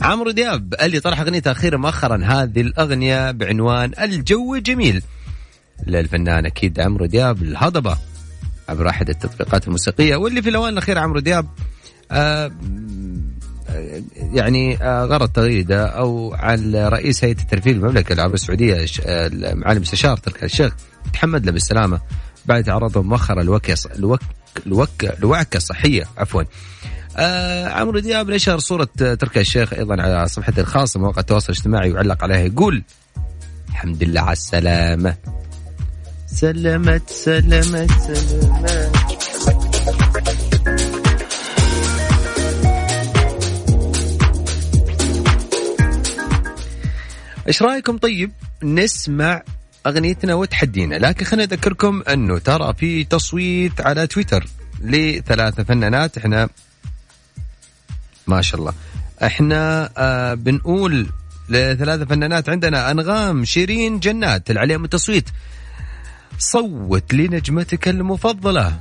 عمرو 0.00 0.30
دياب 0.30 0.74
اللي 0.82 1.00
طرح 1.00 1.20
اغنيته 1.20 1.50
أخيرا 1.50 1.76
مؤخرا 1.76 2.24
هذه 2.24 2.60
الأغنية 2.60 3.30
بعنوان 3.30 3.92
الجو 4.00 4.56
جميل. 4.56 5.02
للفنان 5.86 6.46
أكيد 6.46 6.80
عمرو 6.80 7.06
دياب 7.06 7.42
الهضبة 7.42 7.98
عبر 8.68 8.88
أحد 8.88 9.08
التطبيقات 9.08 9.66
الموسيقية. 9.66 10.16
واللي 10.16 10.42
في 10.42 10.48
الأوان 10.48 10.72
الأخيرة 10.72 11.00
عمرو 11.00 11.20
دياب 11.20 11.46
آه 12.10 12.52
يعني 14.32 14.82
آه 14.82 15.04
غرد 15.04 15.28
تغريدة 15.28 15.86
أو 15.86 16.34
على 16.34 16.88
رئيس 16.88 17.24
هيئة 17.24 17.40
الترفيه 17.40 17.70
المملكة 17.72 18.12
العربيه 18.12 18.34
السعودية 18.34 18.86
آه، 19.06 19.30
معالي 19.54 19.76
المستشار 19.76 20.16
تركي 20.16 20.44
الشيخ 20.44 20.74
تحمد 21.12 21.46
له 21.46 21.52
بالسلامة 21.52 22.00
بعد 22.46 22.64
تعرضه 22.64 23.02
مؤخرا 23.02 23.42
لوكه 23.42 23.74
لوك 23.96 24.20
لوك 24.66 24.90
لوعكة 25.20 25.58
صحية 25.58 26.04
عفوا. 26.18 26.42
آه 27.16 27.68
عمرو 27.68 27.98
دياب 27.98 28.30
نشر 28.30 28.58
صورة 28.58 28.88
تركي 28.94 29.40
الشيخ 29.40 29.72
أيضا 29.72 30.02
على 30.02 30.28
صفحته 30.28 30.60
الخاصة 30.60 31.00
مواقع 31.00 31.20
التواصل 31.20 31.52
الاجتماعي 31.52 31.92
وعلق 31.92 32.24
عليها 32.24 32.38
يقول 32.38 32.82
الحمد 33.68 34.02
لله 34.02 34.20
على 34.20 34.32
السلامة. 34.32 35.14
سلمت 36.26 37.10
سلمت 37.10 37.90
سلمت 37.90 39.04
إيش 47.48 47.62
رأيكم؟ 47.62 47.98
طيب 47.98 48.32
نسمع 48.62 49.42
أغنيتنا 49.86 50.34
وتحدينا 50.34 50.94
لكن 50.94 51.24
خليني 51.24 51.44
أذكركم 51.44 52.02
أنه 52.08 52.38
ترى 52.38 52.74
في 52.74 53.04
تصويت 53.04 53.80
على 53.80 54.06
تويتر 54.06 54.46
لثلاثة 54.80 55.64
فنانات 55.64 56.18
إحنا 56.18 56.48
ما 58.26 58.42
شاء 58.42 58.60
الله. 58.60 58.72
إحنا 59.22 59.90
آه 59.96 60.34
بنقول 60.34 61.06
لثلاثة 61.48 62.04
فنانات 62.04 62.48
عندنا 62.48 62.90
أنغام 62.90 63.44
شيرين 63.44 63.98
جنات 63.98 64.50
اللي 64.50 64.60
عليهم 64.60 64.84
التصويت. 64.84 65.30
صوت 66.38 67.14
لنجمتك 67.14 67.88
المفضلة. 67.88 68.80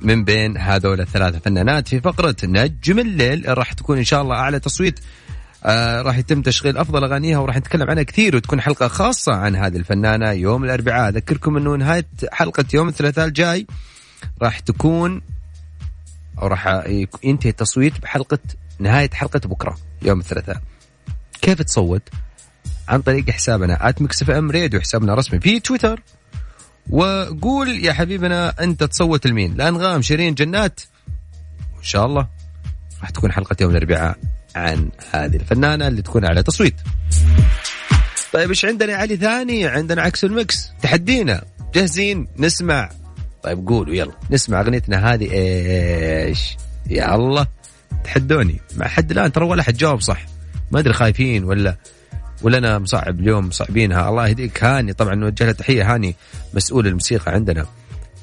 من 0.00 0.24
بين 0.24 0.56
هذول 0.56 1.00
الثلاثة 1.00 1.38
فنانات 1.38 1.88
في 1.88 2.00
فقرة 2.00 2.36
نجم 2.44 2.98
الليل 2.98 3.58
راح 3.58 3.72
تكون 3.72 3.98
إن 3.98 4.04
شاء 4.04 4.22
الله 4.22 4.36
أعلى 4.36 4.60
تصويت 4.60 5.00
آه 5.64 6.02
راح 6.02 6.18
يتم 6.18 6.42
تشغيل 6.42 6.78
أفضل 6.78 7.04
أغانيها 7.04 7.38
وراح 7.38 7.56
نتكلم 7.56 7.90
عنها 7.90 8.02
كثير 8.02 8.36
وتكون 8.36 8.60
حلقة 8.60 8.88
خاصة 8.88 9.32
عن 9.32 9.56
هذه 9.56 9.76
الفنانة 9.76 10.30
يوم 10.30 10.64
الأربعاء. 10.64 11.08
أذكركم 11.08 11.56
إنه 11.56 11.76
نهاية 11.76 12.06
حلقة 12.32 12.64
يوم 12.74 12.88
الثلاثاء 12.88 13.26
الجاي 13.26 13.66
راح 14.42 14.58
تكون 14.58 15.22
أو 16.42 16.46
راح 16.46 16.84
ينتهي 17.24 17.50
التصويت 17.50 18.00
بحلقة 18.02 18.38
نهاية 18.78 19.10
حلقة 19.12 19.40
بكرة 19.44 19.78
يوم 20.02 20.20
الثلاثاء. 20.20 20.62
كيف 21.42 21.62
تصوت؟ 21.62 22.02
عن 22.88 23.02
طريق 23.02 23.30
حسابنا 23.30 23.94
@Mix 24.00 24.22
FM 24.22 24.50
Radio 24.50 24.80
حسابنا 24.80 25.12
الرسمي 25.12 25.40
في 25.40 25.60
تويتر. 25.60 26.02
وقول 26.90 27.84
يا 27.84 27.92
حبيبنا 27.92 28.54
أنت 28.60 28.84
تصوت 28.84 29.26
لمين؟ 29.26 29.54
لأنغام 29.54 30.02
شيرين 30.02 30.34
جنات. 30.34 30.80
وإن 31.76 31.84
شاء 31.84 32.06
الله 32.06 32.28
راح 33.00 33.10
تكون 33.10 33.32
حلقة 33.32 33.56
يوم 33.60 33.70
الأربعاء 33.70 34.18
عن 34.56 34.90
هذه 35.10 35.36
الفنانة 35.36 35.88
اللي 35.88 36.02
تكون 36.02 36.24
أعلى 36.24 36.42
تصويت. 36.42 36.74
طيب 38.32 38.48
إيش 38.48 38.64
عندنا 38.64 38.94
علي 38.94 39.16
ثاني؟ 39.16 39.66
عندنا 39.66 40.02
عكس 40.02 40.24
ال 40.24 40.36
mix 40.36 40.70
تحدينا 40.82 41.44
جاهزين؟ 41.74 42.28
نسمع. 42.38 42.90
طيب 43.42 43.68
قولوا 43.68 43.94
يلا. 43.94 44.12
نسمع 44.30 44.60
أغنيتنا 44.60 45.14
هذه. 45.14 45.28
إيش؟ 45.32 46.56
يا 46.90 47.14
الله. 47.14 47.46
تحدوني. 48.04 48.60
مع 48.76 48.88
حد 48.88 49.10
الآن 49.10 49.32
ترى 49.32 49.44
ولا 49.44 49.62
حد 49.62 49.76
جاوب 49.76 50.00
صح. 50.00 50.26
ما 50.70 50.78
أدري 50.78 50.92
خايفين 50.92 51.44
ولا 51.44 51.76
ولا 52.42 52.58
أنا 52.58 52.78
مصعب 52.78 53.20
اليوم 53.20 53.46
مصعبينها. 53.46 54.08
الله 54.08 54.28
يهديك. 54.28 54.64
هاني 54.64 54.92
طبعا 54.92 55.14
نوجه 55.14 55.44
له 55.44 55.52
تحية. 55.52 55.94
هاني 55.94 56.16
مسؤول 56.54 56.86
الموسيقى 56.86 57.32
عندنا. 57.32 57.66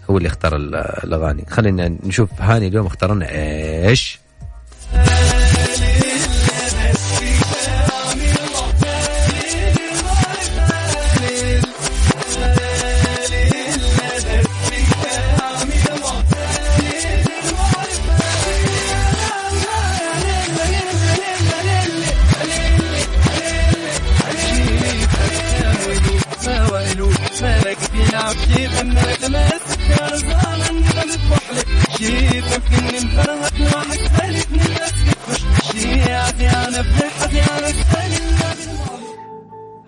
هو 0.10 0.18
اللي 0.18 0.28
اختار 0.28 0.56
الأغاني. 1.04 1.46
خلينا 1.50 1.98
نشوف. 2.04 2.42
هاني 2.42 2.68
اليوم 2.68 2.86
اختار 2.86 3.14
لنا 3.14 3.32
إيش؟ 3.88 4.20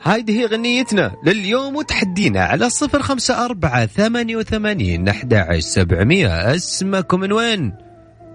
هذه 0.02 0.40
هي 0.40 0.46
غنيتنا 0.46 1.16
لليوم 1.24 1.76
وتحدينا 1.76 2.44
على 2.44 2.70
صفر 2.70 3.02
خمسة 3.02 3.46
أربعة 3.46 3.86
ثمانية 3.86 4.36
وثمانين 4.36 5.08
أحد 5.08 5.58
سبعمية. 5.60 6.56
اسمكم 6.56 7.20
من 7.20 7.32
وين؟ 7.32 7.74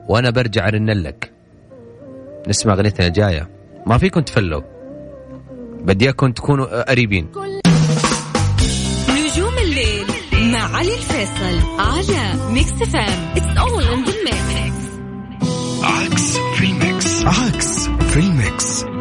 وأنا 0.08 0.30
برجع 0.30 0.68
أرنلك 0.68 1.32
نسمع 2.48 2.74
غنيتنا 2.74 3.06
الجاية 3.06 3.48
ما 3.86 3.98
فيكم 3.98 4.20
تفلوا. 4.20 4.62
بديكم 5.80 6.32
تكونوا 6.32 6.90
قريبين. 6.90 7.28
علي 10.82 10.94
الفيصل 10.94 11.78
على 11.78 12.52
Mix 12.52 12.70
FM 12.72 13.32
it's 13.36 13.58
all 13.58 13.84
in 13.84 14.04
the 14.04 14.72
عكس 15.82 16.36
في 16.36 16.72
عكس 17.26 17.88
في 17.88 18.91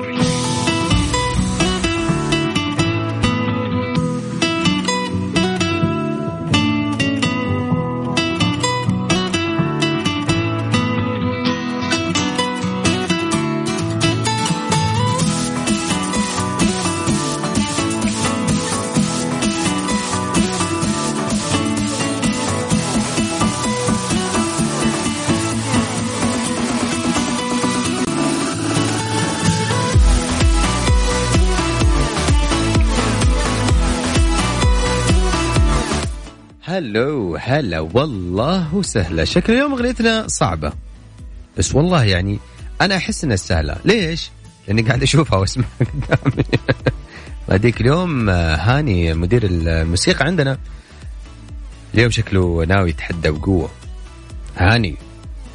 هلو 36.72 37.36
هلا 37.36 37.80
والله 37.80 38.76
وسهلا 38.76 39.26
شكل 39.26 39.54
اليوم 39.54 39.74
اغنيتنا 39.74 40.28
صعبة. 40.28 40.74
بس 41.58 41.76
والله 41.76 42.04
يعني 42.04 42.40
أنا 42.82 42.98
أحس 42.98 43.24
إنها 43.24 43.36
سهلة. 43.36 43.78
ليش؟ 43.86 44.32
لأني 44.68 44.82
قاعد 44.82 45.04
أشوفها 45.04 45.40
واسمعها 45.40 45.70
قدامي. 45.80 46.44
هذيك 47.50 47.82
اليوم 47.82 48.30
آه، 48.30 48.56
هاني 48.56 49.14
مدير 49.14 49.42
الموسيقى 49.44 50.26
عندنا. 50.26 50.58
اليوم 51.94 52.12
شكله 52.12 52.66
ناوي 52.66 52.90
يتحدى 52.90 53.32
بقوة. 53.32 53.70
هاني 54.58 54.96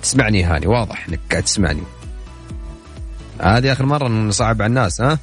تسمعني 0.03 0.45
هاني. 0.45 0.67
واضح 0.67 1.09
إنك 1.09 1.21
قاعد 1.31 1.43
تسمعني. 1.43 1.83
هذه 3.41 3.73
آخر 3.73 3.87
مرة 3.87 4.09
نصعب 4.09 4.63
على 4.63 4.69
الناس 4.69 5.01
ها؟ 5.01 5.19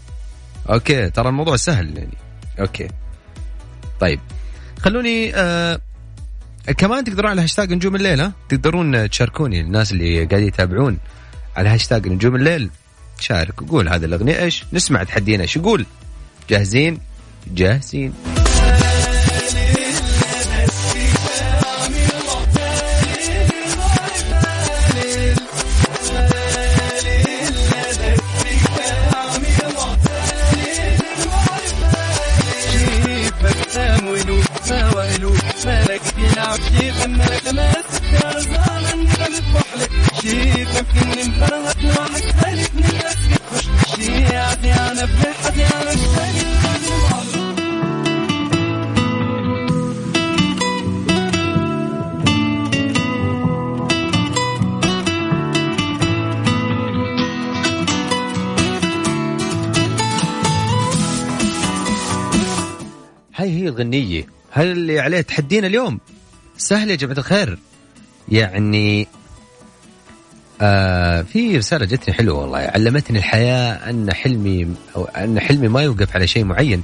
okay 0.70 1.10
ترى 1.10 1.30
الموضوع 1.30 1.56
سهل 1.56 1.98
يعني. 1.98 2.18
okay. 2.60 2.88
طيب. 4.00 4.20
خلوني 4.84 5.36
آه 5.36 5.80
كمان 6.78 7.04
تقدرون 7.04 7.32
على 7.32 7.42
هاشتاج 7.42 7.74
نجوم 7.74 7.96
الليل 7.96 8.22
ها؟ 8.22 8.32
تقدرون 8.50 9.10
تشاركوني 9.10 9.62
الناس 9.62 9.92
اللي 9.92 10.26
قاعد 10.26 10.42
يتابعون 10.42 10.98
على 11.56 11.70
هاشتاج 11.70 12.08
نجوم 12.08 12.36
الليل. 12.36 12.70
شارك 13.20 13.62
وقول 13.62 13.90
هذه 13.90 14.06
الأغنية 14.06 14.40
إيش؟ 14.44 14.66
نسمع 14.74 15.04
تحدينا 15.04 15.44
إيش 15.44 15.56
يقول 15.56 15.86
جاهزين؟ 16.50 17.00
جاهزين. 17.48 18.14
اللي 64.94 65.02
عليه 65.02 65.22
تحدينا 65.22 65.68
اليوم. 65.68 66.00
سهل 66.58 66.92
يا 66.92 66.96
جماعة 66.96 67.18
الخير. 67.18 67.58
يعني 68.30 69.08
آه 70.62 71.22
في 71.22 71.58
رسالة 71.58 71.86
جتني 71.86 72.14
حلوة 72.14 72.40
والله. 72.40 72.60
علمتني 72.60 73.18
الحياة 73.18 73.90
أن 73.90 74.14
حلمي 74.14 74.76
أو 74.96 75.06
أن 75.06 75.40
حلمي 75.40 75.68
ما 75.68 75.82
يوقف 75.82 76.16
على 76.16 76.28
شيء 76.28 76.44
معين. 76.44 76.84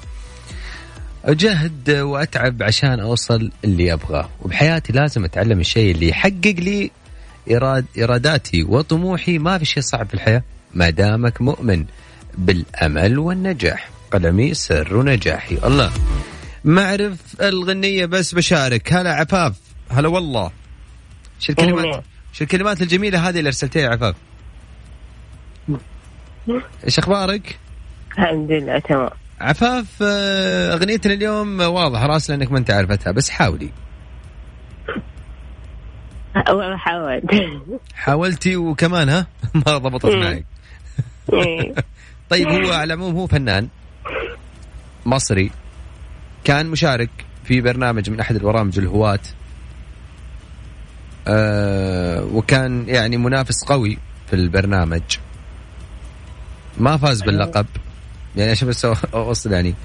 أجاهد 1.26 1.90
وأتعب 1.90 2.64
عشان 2.64 3.00
أوصل 3.00 3.52
اللي 3.66 3.94
أبغاه. 3.94 4.30
وبحياتي 4.42 4.94
لازم 4.94 5.26
أتعلم 5.26 5.60
الشيء 5.60 5.92
اللي 5.92 6.10
يحقق 6.10 6.56
لي 6.58 6.92
إراد 7.52 7.86
إراداتي 8.00 8.64
وطموحي. 8.64 9.38
ما 9.38 9.58
في 9.58 9.66
شيء 9.66 9.84
صعب 9.84 10.08
في 10.08 10.14
الحياة. 10.14 10.44
ما 10.74 10.90
دامك 10.90 11.42
مؤمن 11.42 11.86
بالأمل 12.38 13.20
والنجاح. 13.20 13.90
قلمي 14.12 14.54
سر 14.54 15.04
نجاحي. 15.04 15.58
الله. 15.64 15.92
ما 16.64 16.86
أعرف 16.86 17.42
الغنية 17.42 18.06
بس 18.06 18.36
بشارك. 18.36 18.94
هلا 18.94 19.14
عفاف. 19.14 19.54
هلا 19.92 20.08
والله. 20.08 20.52
شو 21.40 21.52
الكلمات 21.52 22.04
شو 22.34 22.44
الكلمات 22.44 22.82
الجميلة 22.82 23.30
هذه 23.30 23.38
اللي 23.40 23.48
أرسلتيها 23.48 23.82
يا 23.84 23.90
عفاف؟ 23.90 24.16
إيش 26.86 27.00
أخبارك؟ 27.00 27.60
الحمد 28.12 28.52
لله 28.52 28.80
تمام. 28.80 29.10
عفاف 29.42 29.86
آه، 30.02 30.74
أغنيتنا 30.74 31.14
اليوم 31.14 31.60
واضح 31.60 32.02
راسنا 32.02 32.36
أنك 32.36 32.52
ما 32.52 32.58
أنت 32.58 32.72
عارفتها 32.72 33.12
بس 33.12 33.30
حاولي. 33.30 33.70
والله 36.48 36.78
حاولت. 36.78 37.24
حاولتي 37.94 38.56
وكمان 38.56 39.10
ها؟ 39.10 39.28
ما 39.66 39.78
ضبطت. 39.78 40.06
معك. 40.06 40.46
طيب 42.30 42.48
هو 42.48 42.72
على 42.72 42.84
العموم 42.94 43.16
هو 43.16 43.28
فنان 43.28 43.68
مصري. 45.06 45.52
كان 46.44 46.66
مشارك 46.66 47.10
في 47.44 47.62
برنامج 47.62 48.10
من 48.10 48.20
أحد 48.20 48.36
البرامج 48.36 48.80
الهواة. 48.80 49.20
آه 51.28 52.24
وكان 52.24 52.86
يعني 52.88 53.18
منافس 53.18 53.64
قوي 53.64 53.98
في 54.28 54.36
البرنامج. 54.36 55.02
ما 56.78 56.98
فاز 56.98 57.22
باللقب. 57.22 57.66
يعني 58.36 58.52
عشان 58.52 58.68
بس 58.68 58.86
أوصل 59.14 59.52
يعني. 59.52 59.76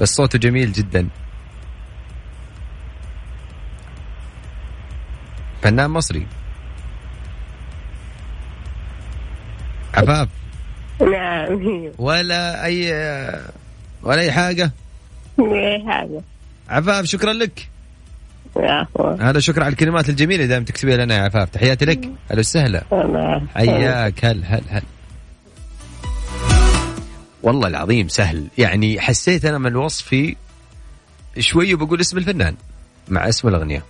بس 0.00 0.14
صوته 0.14 0.38
جميل 0.38 0.72
جدا. 0.72 1.08
فنان 5.62 5.90
مصري. 5.90 6.26
عفاف. 9.94 10.28
نعم. 11.00 11.90
ولا 11.98 12.64
اي 12.64 12.92
ولا 14.02 14.20
أي 14.20 14.32
حاجة؟ 14.32 14.72
اي 15.38 15.84
حاجة 15.86 16.20
عفاف 16.68 17.04
شكرا 17.04 17.32
لك. 17.32 17.68
هذا 19.20 19.40
شكرا 19.40 19.64
على 19.64 19.72
الكلمات 19.72 20.08
الجميلة 20.08 20.46
دائما 20.46 20.64
تكتبيها 20.64 20.96
لنا 20.96 21.16
يا 21.16 21.22
عفاف. 21.22 21.50
تحياتي 21.50 21.84
لك. 21.84 22.10
هلا 22.30 22.38
وسهلا. 22.38 22.82
حياك. 23.54 24.24
هل 24.24 24.44
هل 24.44 24.62
هل. 24.68 24.82
والله 27.42 27.68
العظيم 27.68 28.08
سهل. 28.08 28.46
يعني 28.58 29.00
حسيت 29.00 29.44
أنا 29.44 29.58
من 29.58 29.76
وصفي 29.76 30.36
شوي 31.38 31.74
وبقول 31.74 32.00
اسم 32.00 32.18
الفنان 32.18 32.54
مع 33.08 33.28
اسم 33.28 33.48
الأغنية. 33.48 33.82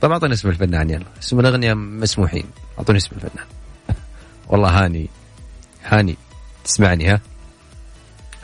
طب 0.00 0.12
أعطوني 0.12 0.34
اسم 0.34 0.48
الفنان 0.48 0.90
يلا. 0.90 1.04
اسم 1.22 1.40
الأغنية 1.40 1.74
مسموحين 1.74 2.44
أعطوني 2.78 2.98
اسم 2.98 3.16
الفنان. 3.16 3.46
والله 4.48 4.84
هاني 4.84 5.08
هاني 5.84 6.16
تسمعني 6.64 7.08
ها؟ 7.08 7.20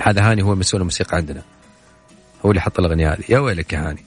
هذا 0.03 0.31
هاني 0.31 0.43
هو 0.43 0.55
مسؤول 0.55 0.81
الموسيقى 0.81 1.17
عندنا. 1.17 1.43
هو 2.47 2.51
اللي 2.51 2.61
حط 2.61 2.79
الأغنية 2.79 3.13
هذه. 3.13 3.25
يا 3.29 3.39
ويلك 3.39 3.73
يا 3.73 3.89
هاني. 3.89 4.05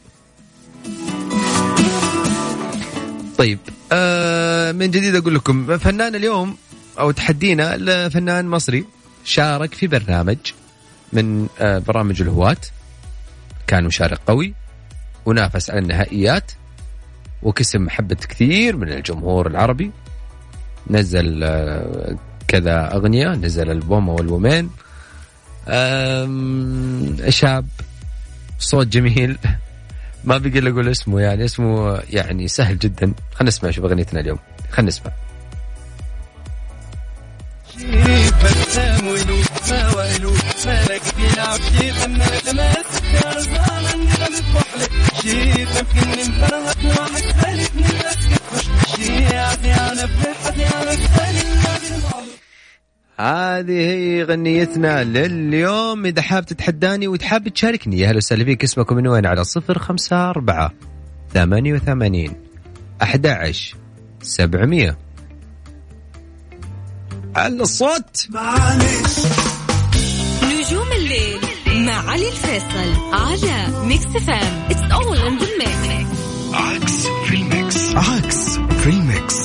طيب 3.37 3.59
آه 3.91 4.71
من 4.71 4.91
جديد 4.91 5.15
أقول 5.15 5.35
لكم 5.35 5.77
فنان 5.77 6.15
اليوم 6.15 6.57
أو 6.99 7.11
تحدينا 7.11 7.77
لفنان 7.77 8.47
مصري 8.47 8.85
شارك 9.23 9.73
في 9.73 9.87
برنامج 9.87 10.37
من 11.13 11.47
آه 11.59 11.79
برامج 11.79 12.21
الهواة. 12.21 12.57
كان 13.67 13.83
مشارك 13.83 14.19
قوي 14.27 14.53
ونافس 15.25 15.69
على 15.69 15.79
النهائيات 15.79 16.51
وكسب 17.43 17.79
محبة 17.79 18.15
كثير 18.15 18.77
من 18.77 18.89
الجمهور 18.91 19.47
العربي. 19.47 19.91
نزل 20.89 21.43
آه 21.43 22.17
كذا 22.47 22.93
أغنية 22.93 23.27
نزل 23.27 23.71
ألبوم 23.71 24.69
آم، 25.67 27.17
شاب 27.29 27.67
صوت 28.59 28.87
جميل. 28.87 29.37
ما 30.23 30.37
بقي 30.37 30.59
الا 30.59 30.69
أقول 30.69 30.89
اسمه 30.89 31.21
يعني 31.21 31.45
اسمه 31.45 32.01
يعني 32.09 32.47
سهل 32.47 32.79
جدا. 32.79 33.13
خلينا 33.33 33.47
نسمع 33.47 33.71
شوف 33.71 33.85
أغنيتنا 33.85 34.19
اليوم. 34.19 34.39
خلينا 34.71 34.87
نسمع. 34.87 35.11
هذه 53.19 53.71
هي 53.71 54.23
غنيتنا 54.23 55.03
لليوم. 55.03 56.05
إذا 56.05 56.21
حاب 56.21 56.45
تتحداني 56.45 57.07
وحاب 57.07 57.47
تشاركني 57.47 57.99
يا 57.99 58.09
هلا 58.09 58.17
وسهلا 58.17 58.45
فيك. 58.45 58.63
اسمكم 58.63 58.95
من 58.95 59.07
وين؟ 59.07 59.25
على 59.25 59.43
صفر 59.43 59.79
خمسة 59.79 60.29
أربعة 60.29 60.71
ثمانية 61.33 61.73
وثمانين 61.73 62.33
أحد 63.03 63.27
عشر 63.27 63.75
سبعمية. 64.21 64.97
على 67.35 67.61
الصوت. 67.61 68.27
نجوم 70.43 70.91
الليل 70.97 71.39
مع 71.85 72.11
علي 72.11 72.29
الفيصل 72.29 73.13
على 73.13 73.85
Mix 73.87 74.05
FM 74.05 74.65
it's 74.69 74.91
all 74.91 75.17
in 75.17 75.37
the 75.37 75.47
mix 75.59 76.19
عكس 76.53 77.07
في 77.25 77.35
ال 77.35 77.47
mix. 77.47 77.95
عكس 77.95 78.57
في 78.57 78.89
ال 78.89 78.99
mix. 78.99 79.38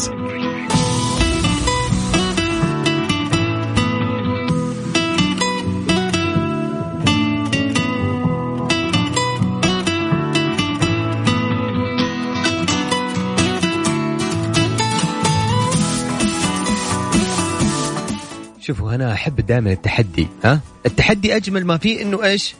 أحب 19.14 19.46
دائما 19.46 19.72
التحدي 19.72 20.28
ها؟ 20.44 20.60
التحدي 20.86 21.36
أجمل 21.36 21.64
ما 21.64 21.78
فيه 21.78 22.02
إنه 22.02 22.24
إيش؟ 22.24 22.54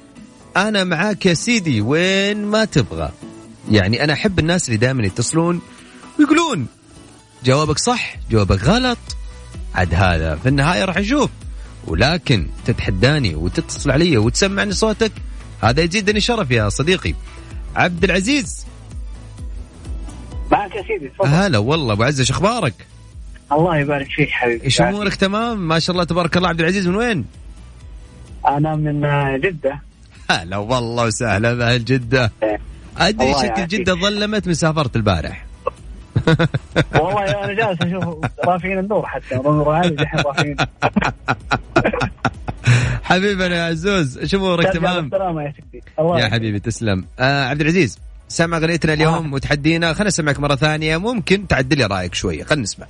أنا 0.56 0.84
معاك 0.84 1.26
يا 1.26 1.34
سيدي 1.34 1.80
وين 1.80 2.44
ما 2.44 2.64
تبغى. 2.64 3.12
يعني 3.70 4.04
أنا 4.04 4.12
أحب 4.12 4.38
الناس 4.38 4.68
اللي 4.68 4.76
دائما 4.76 5.06
يتصلون 5.06 5.60
ويقولون 6.18 6.66
جوابك 7.44 7.78
صح 7.78 8.16
جوابك 8.30 8.64
غلط. 8.64 8.98
عاد 9.74 9.94
هذا 9.94 10.36
في 10.36 10.48
النهاية 10.48 10.84
راح 10.84 10.98
نشوف. 10.98 11.30
ولكن 11.86 12.46
تتحداني 12.66 13.34
وتتصل 13.34 13.90
علي 13.90 14.16
وتسمعني 14.16 14.72
صوتك 14.72 15.12
هذا 15.62 15.82
يزيدني 15.82 16.20
شرف 16.20 16.50
يا 16.50 16.68
صديقي. 16.68 17.14
عبد 17.76 18.04
العزيز. 18.04 18.66
معك 20.52 20.74
يا 20.74 20.82
سيدي 20.82 21.08
تفضل. 21.08 21.28
هلا 21.28 21.58
والله 21.58 21.92
أبو 21.92 22.02
عزة 22.02 22.32
أخبارك؟ 22.32 22.74
الله 23.52 23.76
يبارك 23.76 24.06
فيك 24.10 24.30
حبيبي. 24.30 24.64
إيش 24.64 24.80
أمورك؟ 24.80 25.14
تمام؟ 25.14 25.68
ما 25.68 25.78
شاء 25.78 25.94
الله 25.94 26.04
تبارك 26.04 26.36
الله. 26.36 26.48
عبد 26.48 26.60
العزيز 26.60 26.88
من 26.88 26.96
وين؟ 26.96 27.24
أنا 28.48 28.76
من 28.76 29.04
آه، 29.04 29.36
جدة. 29.36 29.80
هلا 30.30 30.56
والله 30.56 31.04
وسهلا 31.04 31.54
باهل 31.54 31.84
جدة. 31.84 32.32
أدري 32.98 33.34
شكل. 33.34 33.66
جدة 33.66 33.94
ظلمت 33.94 34.46
من 34.46 34.54
سافرت 34.54 34.96
البارح. 34.96 35.46
والله 36.94 37.44
أنا 37.44 37.52
جالس 37.52 37.82
أشوف 37.82 38.24
رافعين 38.44 38.78
النور 38.78 39.06
حتى. 39.06 39.36
النور 39.36 39.74
عالي 39.74 40.06
رافعين. 40.26 40.56
حبيبنا 43.02 43.56
يا 43.56 43.64
عزوز 43.64 44.24
شو 44.24 44.36
أمورك؟ 44.36 44.72
تمام؟ 44.72 45.10
يا. 45.98 46.28
حبيبي 46.28 46.58
تسلم. 46.60 47.06
آه 47.18 47.44
عبد 47.44 47.60
العزيز 47.60 47.98
سمع 48.28 48.56
اغنيتنا 48.56 48.92
اليوم 48.92 49.32
وتحدينا. 49.32 49.92
خلينا 49.92 50.08
نسمعك 50.08 50.40
مرة 50.40 50.54
ثانية. 50.54 50.96
ممكن 50.96 51.46
تعدل 51.46 51.78
لي 51.78 51.86
رأيك 51.86 52.14
شوية. 52.14 52.44
خلينا 52.44 52.62
نسمع. 52.62 52.86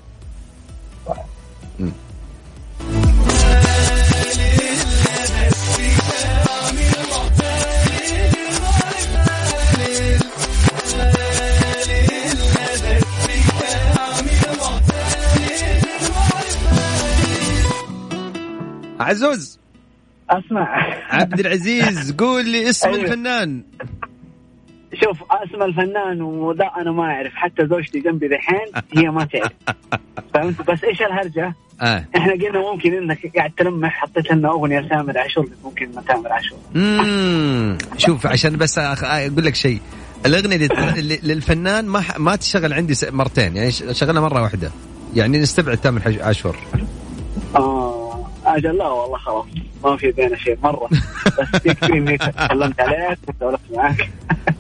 عزوز. 19.05 19.59
أسمع. 20.31 20.69
عبد 21.11 21.41
العزيز 21.41 22.13
قول 22.23 22.49
لي 22.49 22.71
اسم 22.71 22.89
أيوه. 22.89 23.01
الفنان. 23.05 23.63
شوف 25.05 25.19
اسم 25.31 25.63
الفنان 25.63 26.23
وذا 26.23 26.71
أنا 26.81 26.93
ما 26.93 27.03
أعرف 27.03 27.33
حتى 27.35 27.67
زوجتي 27.67 28.01
جنبي 28.01 28.29
دحين 28.29 28.83
هي 28.97 29.11
ما 29.11 29.25
تعرف. 29.25 29.53
فهمت؟ 30.35 30.71
بس 30.71 30.85
إيش 30.85 31.03
الهرجة؟ 31.03 31.55
آه. 31.81 32.05
إحنا 32.17 32.33
قلنا 32.33 32.71
ممكن 32.73 32.95
إنك 32.95 33.37
قاعد 33.37 33.51
تلمح 33.57 33.93
حطيت 34.01 34.31
لنا 34.33 34.49
أغنية 34.51 34.89
سامر 34.89 35.19
عاشور 35.19 35.49
ممكن 35.65 35.91
ما 35.95 36.03
تامر 36.03 36.33
عاشور. 36.33 36.59
امم 36.77 37.79
شوف 37.99 38.27
عشان 38.27 38.57
بس 38.57 38.79
أخ... 38.79 39.05
أقول 39.05 39.45
لك 39.45 39.55
شيء. 39.55 39.81
الأغنية 40.27 40.69
اللي- 40.97 41.19
للفنان 41.35 41.85
ما 41.87 42.03
ما 42.19 42.37
تشتغل 42.37 42.73
عندي 42.73 42.95
مرتين 43.11 43.57
يعني 43.57 43.71
شغلها 43.73 44.21
مرة 44.23 44.43
واحدة. 44.43 44.71
يعني 45.15 45.39
نستبعد 45.39 45.77
تامر 45.77 46.03
عاشور. 46.21 46.57
أجل 48.57 48.79
لا 48.79 48.89
والله 48.89 49.19
خلاص 49.19 49.47
ما 49.85 49.97
في 49.97 50.11
بينا 50.13 50.37
شيء 50.37 50.59
مرة. 50.63 50.89
بس 51.39 51.67
يكفي 51.67 51.93
اني 51.93 52.19
تكلمت 52.19 52.81
عليك 52.81 53.19
وسولفت 53.29 53.61
معك. 53.77 54.11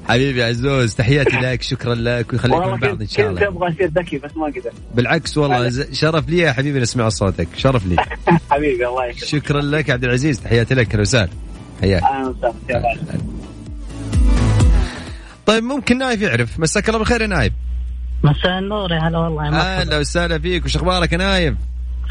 حبيبي 0.08 0.42
عزوز 0.44 0.94
تحياتي 0.94 1.36
لك 1.36 1.62
شكرا 1.62 1.94
لك 1.94 2.32
ويخليك 2.32 2.54
من 2.66 2.76
بعض 2.76 3.00
إن 3.00 3.06
شاء 3.08 3.28
كنت 3.28 3.42
الله 3.42 3.48
أبغى 3.48 3.68
أصير 3.68 3.86
ذكي 3.96 4.18
بس 4.18 4.36
ما 4.36 4.46
قدرت. 4.46 4.72
بالعكس 4.94 5.38
والله 5.38 5.68
ز- 5.68 5.92
شرف 5.92 6.28
لي 6.28 6.38
يا 6.38 6.52
حبيبي 6.52 6.80
نسمع 6.80 7.08
صوتك. 7.08 7.48
شرف 7.56 7.86
لي. 7.86 7.96
حبيبي 8.50 8.86
الله 8.86 9.04
يكرمك 9.06 9.24
شكرا 9.24 9.60
لك 9.60 9.90
عبد 9.90 10.04
العزيز 10.04 10.40
تحياتي 10.40 10.74
لك 10.74 10.94
أهلا 10.94 11.00
وسهلا. 11.00 11.32
حياك. 11.82 12.02
طيب 15.46 15.62
ممكن 15.64 15.98
نايف 15.98 16.22
يعرف. 16.22 16.60
مساك 16.60 16.88
الله 16.88 16.98
بالخير 16.98 17.22
يا 17.22 17.26
نايف. 17.26 17.52
مساء 18.24 18.58
النور 18.58 18.92
يا 18.92 18.98
هلا 19.08 19.18
والله. 19.18 19.44
يا 19.46 19.50
مرحبا 19.50 19.80
أهلا 19.80 19.98
وسهلا 19.98 20.38
فيك 20.38 20.64
وش 20.64 20.76
أخبارك 20.76 21.12
يا 21.12 21.18
نايف؟ 21.18 21.54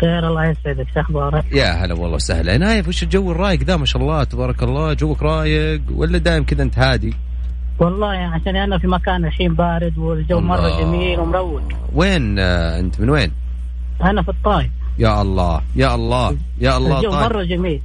خير 0.01 0.27
الله 0.27 0.45
يسعدك 0.45 0.87
شو 0.93 0.99
أخبارك؟ 0.99 1.45
يا 1.51 1.71
هلا 1.85 1.93
والله 1.93 2.15
وسهلا. 2.15 2.57
نايف 2.57 2.87
وش 2.87 3.03
الجو 3.03 3.31
الرايق؟ 3.31 3.63
ذا 3.63 3.75
ما 3.75 3.85
شاء 3.85 4.01
الله 4.01 4.23
تبارك 4.23 4.63
الله 4.63 4.93
جوك 4.93 5.23
رايق 5.23 5.81
ولا 5.95 6.17
دايم 6.17 6.43
كذا 6.43 6.63
أنت 6.63 6.79
هادي؟ 6.79 7.13
والله 7.79 8.13
يعني 8.13 8.35
عشان 8.35 8.55
أنا 8.55 8.77
في 8.77 8.87
مكان 8.87 9.25
الحين 9.25 9.53
بارد 9.55 9.97
والجو 9.97 10.39
الله. 10.39 10.47
مره 10.47 10.81
جميل 10.81 11.19
ومروق. 11.19 11.61
وين 11.93 12.39
آه، 12.39 12.79
أنت 12.79 13.01
من 13.01 13.09
وين؟ 13.09 13.31
أنا 14.03 14.21
في 14.21 14.29
الطايف 14.29 14.71
يا 14.99 15.21
الله 15.21 15.61
يا 15.75 15.95
الله 15.95 16.37
يا 16.61 16.77
الله 16.77 16.97
الجو 16.97 17.11
طيب 17.11 17.21
مرة 17.21 17.43
جميل. 17.43 17.81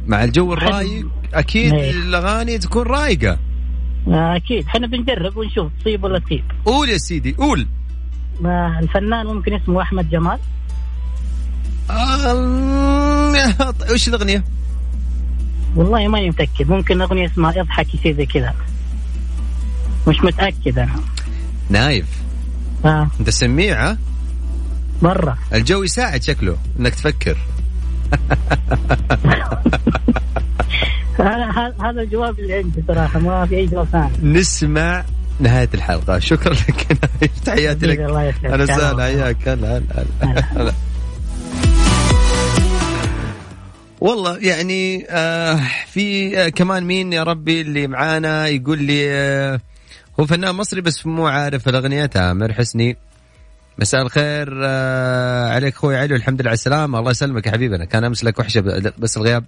مع 0.07 0.25
الجو 0.25 0.53
الرايق 0.53 1.09
أكيد 1.35 1.75
إيه. 1.75 1.91
الأغاني 1.91 2.59
تكون 2.59 2.83
رايقة. 2.83 3.39
آه، 4.09 4.37
أكيد. 4.37 4.67
إحنا 4.67 4.87
بنجرب 4.87 5.37
ونشوف 5.37 5.73
تصيب 5.81 6.05
ولا 6.05 6.19
تسيب 6.19 6.45
قول 6.65 6.89
يا 6.89 6.99
سيدي 6.99 7.33
قول. 7.33 7.67
آه، 8.45 8.79
الفنان 8.83 9.27
ممكن 9.27 9.55
اسمه 9.55 9.83
أحمد 9.83 10.11
جمال. 10.11 10.39
وش 13.93 14.09
الأغنية؟ 14.09 14.45
والله 15.77 16.09
ماني 16.09 16.29
متأكد. 16.31 16.69
ممكن 16.71 17.01
أغنية 17.03 17.27
اسمها 17.27 17.61
اضحك 17.61 17.87
شيء 18.03 18.17
زي 18.17 18.27
كذا. 18.27 18.55
مش 20.09 20.21
متأكد 20.21 20.79
أنا. 20.79 21.01
نايف. 21.71 22.07
آه. 22.85 23.09
أنت 23.21 23.31
سميع 23.31 23.91
ها؟ 23.91 23.99
مرة. 25.03 25.39
الجو 25.55 25.83
يساعد 25.83 26.23
شكله 26.23 26.57
إنك 26.81 26.95
تفكر. 26.95 27.37
هذا 31.81 32.03
الجواب 32.03 32.39
اللي 32.39 32.55
عندي 32.55 32.83
صراحة 32.89 33.19
ما 33.19 33.47
في 33.47 33.57
أي 33.57 33.67
جواب 33.67 33.87
ثاني. 33.93 34.11
نسمع 34.23 35.05
نهاية 35.41 35.69
الحلقة. 35.75 36.19
شكرا 36.19 36.55
لك. 36.55 36.99
تحياتي 37.47 37.87
لك. 37.87 37.99
وسهلا. 37.99 38.93
هلا. 38.93 39.05
حياك 39.05 39.49
هلا 39.49 39.83
هلا 40.57 40.73
والله 44.01 44.39
يعني 44.39 45.07
آه 45.11 45.61
في 45.87 46.39
آه 46.39 46.49
كمان 46.49 46.85
مين 46.85 47.13
يا 47.13 47.23
ربي 47.23 47.61
اللي 47.61 47.87
معانا 47.87 48.47
يقول 48.47 48.83
لي 48.83 49.11
آه 49.11 49.61
هو 50.21 50.27
فنان 50.27 50.55
مصري 50.55 50.81
بس 50.81 51.07
مو 51.07 51.27
عارف 51.27 51.69
الأغنية 51.69 52.07
تامر 52.07 52.53
حسني. 52.53 52.97
مساء 53.79 54.03
الخير 54.03 54.61
آه 54.65 55.49
عليك 55.55 55.75
أخوي 55.75 55.97
علي 55.97 56.15
والحمد 56.15 56.41
لله 56.41 56.49
على 56.51 56.55
السلامة 56.55 56.99
الله 56.99 57.11
يسلمك 57.11 57.47
يا 57.47 57.53
حبيبنا 57.53 57.85
كان 57.85 58.05
أمس 58.05 58.25
لك 58.25 58.39
وحشة 58.39 58.61
ب- 58.61 58.93
بس 58.99 59.17
الغياب 59.17 59.45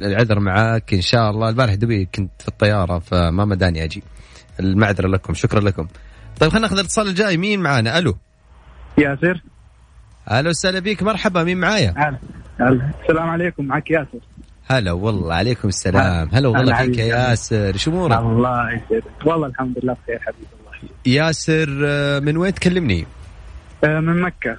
العذر 0.00 0.40
معاك 0.40 0.94
إن 0.94 1.00
شاء 1.00 1.30
الله. 1.30 1.48
البارح 1.48 1.74
دبي 1.74 2.04
كنت 2.14 2.30
في 2.42 2.48
الطيارة 2.48 2.98
فما 2.98 3.44
مداني 3.44 3.84
أجي. 3.84 4.02
المعذرة 4.60 5.08
لكم 5.08 5.34
شكرا 5.34 5.60
لكم. 5.60 5.86
طيب 6.40 6.50
خلينا 6.50 6.66
ناخذ 6.66 6.78
الاتصال 6.78 7.06
الجاي. 7.08 7.36
مين 7.36 7.60
معانا؟ 7.60 7.98
ألو. 7.98 8.16
ياسر. 8.98 9.42
أهلا 10.30 10.48
وسهلا 10.48 10.78
بيك. 10.78 11.02
مرحبا 11.02 11.44
مين 11.44 11.58
معايا؟ 11.58 11.94
هلا. 11.96 12.18
هلا. 12.60 12.90
السلام 13.02 13.28
عليكم 13.28 13.64
معك 13.64 13.90
ياسر. 13.90 14.18
هلا 14.66 14.92
والله 14.92 15.34
عليكم 15.34 15.68
السلام. 15.68 16.28
هلا 16.32 16.48
والله 16.48 16.76
فيك. 16.76 16.98
يا 16.98 17.04
ياسر. 17.06 17.76
شو 17.76 17.90
أمورك؟ 17.90 18.18
الله 18.18 18.72
يسعدك. 18.72 19.26
والله 19.26 19.46
الحمد 19.46 19.78
لله 19.82 19.96
بخير 20.02 20.18
حبيبي. 20.20 20.46
ياسر 21.06 21.82
آه، 21.86 22.18
من 22.20 22.36
وين 22.36 22.54
تكلمني؟ 22.54 23.06
آه، 23.84 24.00
من 24.00 24.20
مكة. 24.20 24.56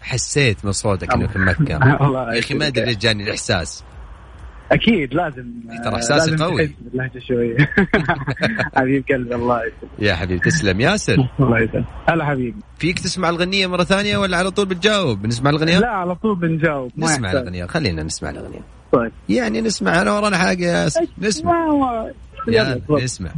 حسيت 0.00 0.64
من 0.64 0.72
صوتك 0.72 1.12
إنه 1.14 1.26
في 1.26 1.38
مكة. 1.38 1.72
يا 2.34 2.38
أخي 2.38 2.54
ما 2.54 2.66
أدري 2.66 2.84
ليش 2.84 2.96
جاني 2.96 3.22
الإحساس. 3.24 3.84
أكيد 4.72 5.14
لازم 5.14 5.44
ترى 5.84 5.92
آه، 5.92 5.96
إحساسي 5.96 6.30
لازم 6.30 6.44
قوي. 6.44 6.66
تحس 6.66 6.76
باللهجة 6.80 7.18
شوية 7.18 7.56
حبيب 8.76 9.04
قلبي 9.08 9.34
الله 9.34 9.60
يسعدك 9.60 9.88
يا 9.98 10.14
حبيبي 10.14 10.40
تسلم. 10.50 10.80
ياسر. 10.80 11.28
الله 11.40 11.58
يسعدك 11.60 11.84
هلا 12.08 12.24
حبيبي. 12.24 12.56
فيك 12.78 12.98
تسمع 12.98 13.28
الغنية 13.28 13.66
مرة 13.66 13.84
ثانية 13.84 14.16
ولا 14.16 14.36
على 14.36 14.50
طول 14.50 14.66
بتجاوب؟ 14.66 15.26
نسمع 15.26 15.50
الغنية 15.50 15.78
لا 15.78 15.88
على 15.88 16.14
طول 16.14 16.36
بنجاوب. 16.36 16.92
نسمع. 16.96 17.32
الأغنية. 17.32 17.66
خلينا 17.66 18.02
نسمع 18.02 18.30
الأغنية. 18.30 18.60
طيب. 18.92 19.12
يعني 19.28 19.60
نسمع 19.60 20.02
أنا 20.02 20.12
ورانا 20.12 20.52
ياسر 20.52 21.06
نسمع. 21.18 21.68
يلا،. 22.48 22.80
نسمع. 22.90 23.30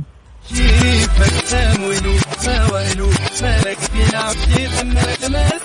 كيفك 0.49 1.45
مالك 3.43 3.79
كيف 4.35 4.81
يا 4.81 5.29
لك 5.29 5.63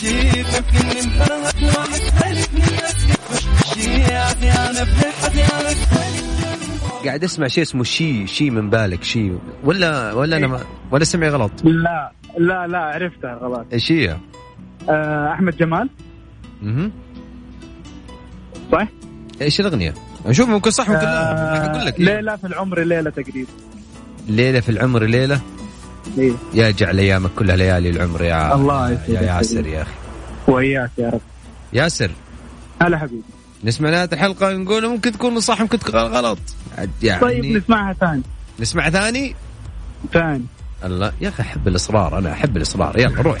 كيفك 0.00 0.64
اني 0.80 1.06
مفرهد 1.06 1.54
من 2.54 2.62
شيعتي 3.74 4.50
أنا 4.50 4.86
قاعد 7.04 7.24
أسمع 7.24 7.46
شيء 7.46 7.62
اسمه 7.62 7.84
شي 7.84 8.26
شي 8.26 8.50
من 8.50 8.70
بالك 8.70 9.02
شي 9.02 9.32
ولا 9.64 10.12
ولا 10.12 10.36
أنا 10.36 10.46
ما 10.46 10.60
ولا 10.90 11.04
سمعي 11.04 11.30
غلط 11.30 11.52
لا 11.64 12.12
لا 12.38 12.66
لا 12.66 12.78
عرفتها 12.78 13.34
غلط 13.34 13.66
إيش 13.72 13.92
هي؟ 13.92 14.16
آه، 14.90 15.32
أحمد 15.32 15.56
جمال 15.56 15.90
مهم. 16.62 16.92
صح؟ 18.72 18.86
إيش 19.42 19.60
الأغنية؟ 19.60 19.94
أشوف 20.26 20.48
ممكن 20.48 20.70
صح 20.70 20.88
ممكن 20.88 21.02
لا. 21.04 21.32
آه، 21.32 21.66
أقول 21.70 21.86
لك. 21.86 22.00
ليلة 22.00 22.36
في 22.36 22.46
العمر 22.46 22.80
ليلة 22.80 23.10
تقريبا. 23.10 23.50
ليلة 24.28 24.60
في 24.60 24.68
العمر 24.68 25.02
ليلة؟ 25.04 25.40
إيه. 26.18 26.32
يا 26.54 26.70
جعل 26.70 26.98
أيامك 26.98 27.30
كلها 27.36 27.56
ليالي 27.56 27.90
العمر 27.90 28.22
يا 28.24 28.54
الله 28.54 28.90
يا 29.08 29.20
ياسر 29.22 29.66
يا 29.66 29.82
أخي. 29.82 29.90
وإياك 30.46 30.90
يا 30.98 31.08
رب. 31.10 31.20
ياسر. 31.72 32.10
هلا 32.82 32.98
حبيبي. 32.98 33.22
نسمع 33.64 33.90
نهايه 33.90 34.08
الحلقة 34.12 34.52
نقول 34.52 34.88
ممكن 34.88 35.12
تكون 35.12 35.40
صح 35.40 35.60
ممكن 35.60 35.78
تكون 35.78 35.94
غلط. 36.00 36.38
يعني 37.02 37.20
طيب 37.20 37.44
نسمعها 37.44 37.92
ثاني. 37.92 38.22
نسمع 38.60 38.90
ثاني؟ 38.90 39.34
ثاني. 40.12 40.44
الله 40.84 41.12
يا 41.20 41.28
أخي 41.28 41.42
أحب 41.42 41.68
الإصرار 41.68 42.18
أنا 42.18 42.32
أحب 42.32 42.56
الإصرار. 42.56 42.98
يلا 42.98 43.22
روح. 43.22 43.38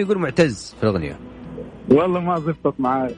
كان 0.00 0.06
يقول 0.06 0.18
معتز 0.18 0.74
في 0.80 0.82
الأغنية. 0.82 1.18
والله 1.88 2.20
ما 2.20 2.40
زبطت 2.40 2.80
معاي. 2.80 3.14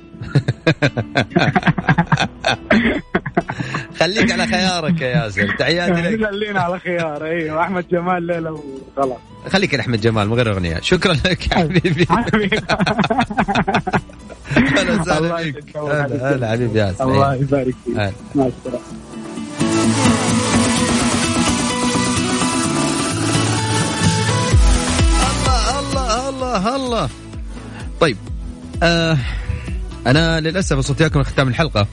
خليك 4.01 4.33
على 4.33 4.47
خيارك 4.47 5.01
يا 5.01 5.07
ياسر. 5.09 5.57
تحياتي 5.59 5.92
لك. 5.92 6.27
خلينا 6.27 6.61
على 6.61 6.79
خيار 6.79 7.25
أيوه 7.25 7.62
احمد 7.62 7.88
جمال 7.88 8.23
ليلة 8.23 8.53
وخلاص. 8.53 9.18
خليك 9.49 9.75
لاحمد 9.75 10.01
جمال 10.01 10.29
من 10.29 10.35
غير 10.35 10.53
أغنية. 10.53 10.81
شكرا 10.81 11.12
لك 11.12 11.51
يا 11.51 11.57
حبيبي. 11.57 12.07
هلا 14.57 14.83
الله 14.83 15.01
وسهلا. 15.01 15.51
بك 15.51 15.77
هلا 16.23 16.51
حبيبي 16.51 16.79
ياسر. 16.79 17.05
الله 17.05 17.35
يبارك 17.35 17.75
فيك. 17.85 17.97
مع 17.97 18.47
السلامة. 18.47 18.83
طيب. 28.03 28.17
آه 28.83 29.19
أنا 30.07 30.41
للأسف 30.41 30.79
وصلت 30.79 31.03
لكم 31.03 31.23
ختام 31.23 31.49
الحلقة 31.49 31.87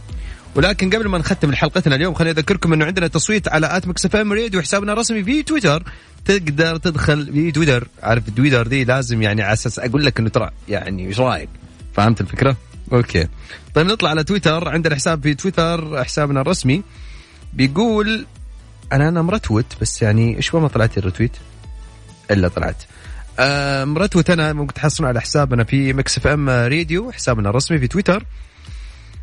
ولكن 0.56 0.90
قبل 0.90 1.08
ما 1.08 1.18
نختم 1.18 1.56
حلقتنا 1.56 1.96
اليوم 1.96 2.14
خليني 2.14 2.40
أذكركم 2.40 2.74
إنه 2.74 2.86
عندنا 2.86 3.08
تصويت 3.08 3.48
على 3.48 3.78
at 3.78 3.88
Mix 3.88 4.06
FM 4.06 4.34
Radio 4.34 4.62
حسابنا 4.62 4.94
الرسمي 4.94 5.24
في 5.24 5.44
تويتر. 5.44 5.84
تقدر 6.26 6.78
تدخل 6.78 7.34
في 7.34 7.52
تويتر. 7.52 7.88
عارف 8.04 8.30
تويتر 8.30 8.68
دي 8.68 8.84
لازم 8.84 9.22
يعني 9.22 9.42
على 9.42 9.54
أساس 9.54 9.80
أقول 9.80 10.06
لك 10.06 10.20
إنه 10.20 10.30
ترى 10.30 10.50
يعني 10.70 11.08
إيش 11.08 11.20
رأيك؟ 11.20 11.50
فهمت 11.94 12.22
الفكرة؟ 12.22 12.58
okay. 12.94 13.28
طيب 13.76 13.88
نطلع 13.88 14.10
على 14.10 14.24
تويتر. 14.24 14.70
عندنا 14.70 14.96
حساب 14.96 15.24
في 15.24 15.34
تويتر 15.34 16.04
حسابنا 16.04 16.42
الرسمي. 16.42 16.84
بيقول 17.54 18.26
أنا 18.92 19.10
أنا 19.10 19.22
مرتوت 19.22 19.66
بس 19.82 20.02
يعني 20.02 20.38
إيش 20.38 20.56
ما 20.56 20.68
طلعت 20.68 20.98
ال 20.98 21.02
retweet؟ 21.02 21.38
إلا 22.32 22.48
طلعت. 22.48 22.84
آه، 23.40 23.86
مرتوت 23.86 24.30
أنا 24.30 24.54
ممكن 24.54 24.74
تحصلون 24.74 25.10
على 25.10 25.22
حسابنا 25.22 25.64
في 25.64 25.94
Mix 25.94 26.18
FM 26.18 26.50
Radio 26.50 27.12
حسابنا 27.12 27.50
الرسمي 27.50 27.80
في 27.80 27.88
تويتر. 27.88 28.26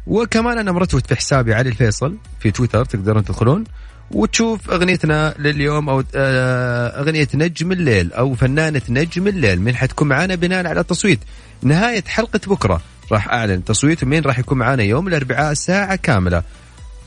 وكمان 0.07 0.59
أنا 0.59 0.73
مرتبط 0.73 1.07
في 1.07 1.17
حسابي 1.17 1.55
علي 1.55 1.69
الفيصل 1.69 2.17
في 2.41 2.51
تويتر 2.51 2.85
تقدرون 2.85 3.25
تدخلون. 3.25 3.65
وتشوف 4.11 4.71
أغنيتنا 4.71 5.35
لليوم 5.39 5.89
أو 5.89 6.05
آه، 6.15 7.01
أغنية 7.01 7.29
نجم 7.35 7.73
الليل 7.73 8.13
أو 8.13 8.35
فنانة 8.35 8.83
نجم 8.89 9.27
الليل 9.29 9.61
من 9.61 9.77
حتكون 9.77 10.09
معانا 10.09 10.35
بناء 10.35 10.67
على 10.67 10.85
تصويت 10.85 11.19
نهاية 11.63 12.05
حلقة 12.07 12.41
بكرة 12.47 12.81
راح 13.13 13.29
أعلن 13.29 13.65
تصويت 13.65 14.05
مين 14.05 14.23
راح 14.23 14.39
يكون 14.39 14.59
معانا 14.59 14.83
يوم 14.83 15.09
الأربعاء 15.09 15.55
ساعة 15.55 15.97
كاملة 15.97 16.43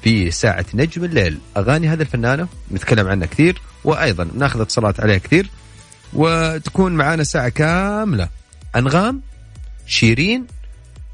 في 0.01 0.31
ساعة 0.31 0.65
نجم 0.73 1.03
الليل. 1.03 1.37
أغاني 1.57 1.89
هذه 1.89 2.01
الفنانة 2.01 2.47
نتكلم 2.71 3.07
عنها 3.07 3.27
كثير 3.27 3.61
وأيضا 3.83 4.27
ناخذ 4.35 4.61
اتصالات 4.61 4.99
عليها 4.99 5.17
كثير. 5.17 5.49
وتكون 6.13 6.91
معانا 6.91 7.23
ساعة 7.23 7.49
كاملة 7.49 8.29
أنغام 8.75 9.21
شيرين 9.85 10.47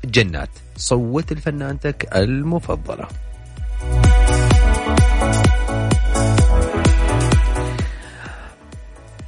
جنات 0.06 0.50
صوت 0.78 1.34
لفنانتك 1.34 2.10
المفضلة 2.16 3.08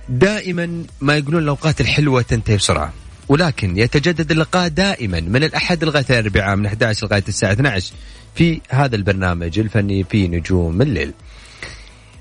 دائما 0.09 0.83
ما 1.01 1.17
يقولون 1.17 1.43
الأوقات 1.43 1.81
الحلوة 1.81 2.21
تنتهي 2.21 2.57
بسرعة 2.57 2.93
ولكن 3.29 3.77
يتجدد 3.77 4.31
اللقاء 4.31 4.67
دائما 4.67 5.19
من 5.19 5.43
الأحد 5.43 5.83
لغاية 5.83 6.05
الأربعاء 6.09 6.55
من 6.55 6.65
11 6.65 7.07
لغاية 7.07 7.23
الساعة 7.27 7.51
12 7.51 7.93
في 8.35 8.61
هذا 8.69 8.95
البرنامج 8.95 9.59
الفني 9.59 10.03
في 10.03 10.27
نجوم 10.27 10.81
الليل. 10.81 11.13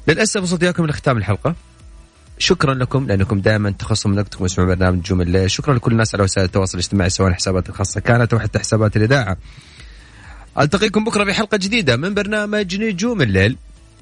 للأسف 0.09 0.43
وصلت 0.43 0.63
اياكم 0.63 0.87
لختام 0.87 1.17
الحلقة. 1.17 1.55
شكرا 2.39 2.75
لكم 2.75 3.07
لأنكم 3.07 3.41
دائما 3.41 3.71
تخصصوا 3.71 4.11
من 4.11 4.19
وقتكم 4.19 4.47
تسمعون 4.47 4.75
برنامج 4.75 4.99
نجوم 4.99 5.21
الليل، 5.21 5.51
شكرا 5.51 5.75
لكل 5.75 5.93
الناس 5.93 6.15
على 6.15 6.25
وسائل 6.25 6.47
التواصل 6.47 6.79
الاجتماعي 6.79 7.11
سواء 7.11 7.29
الحسابات 7.29 7.69
الخاصة. 7.69 8.01
كانت 8.01 8.33
أو 8.33 8.39
حتى 8.39 8.59
حسابات 8.59 8.97
الإذاعة. 8.97 9.37
ألتقيكم 10.61 11.05
بكرة 11.05 11.25
في 11.25 11.33
حلقه 11.33 11.57
جديدة 11.57 11.97
من 11.97 12.15
برنامج 12.15 12.77
نجوم 12.77 13.23
الليل. 13.23 13.57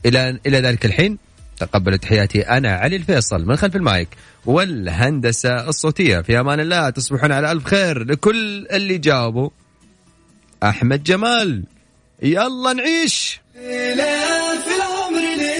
إلى 0.07 0.41
إلى 0.47 0.61
ذلك 0.61 0.87
الحين 0.87 1.19
تقبلوا 1.57 1.97
تحياتي 1.97 2.43
أنا 2.43 2.73
علي 2.73 2.97
الفيصل 2.97 3.47
من 3.47 3.57
خلف 3.57 3.77
المايك 3.77 4.09
والهندسة 4.47 5.69
الصوتية. 5.69 6.21
في 6.21 6.41
أمان 6.41 6.61
الله 6.61 6.91
تصبحون 6.91 7.33
على 7.33 7.53
ألف 7.53 7.65
خير 7.65 8.05
لكل 8.05 8.67
اللي 8.67 8.99
جاوبوا. 8.99 9.51
أحمد 10.63 11.03
جمال 11.03 11.65
يلا 12.23 12.73
نعيش. 12.73 13.41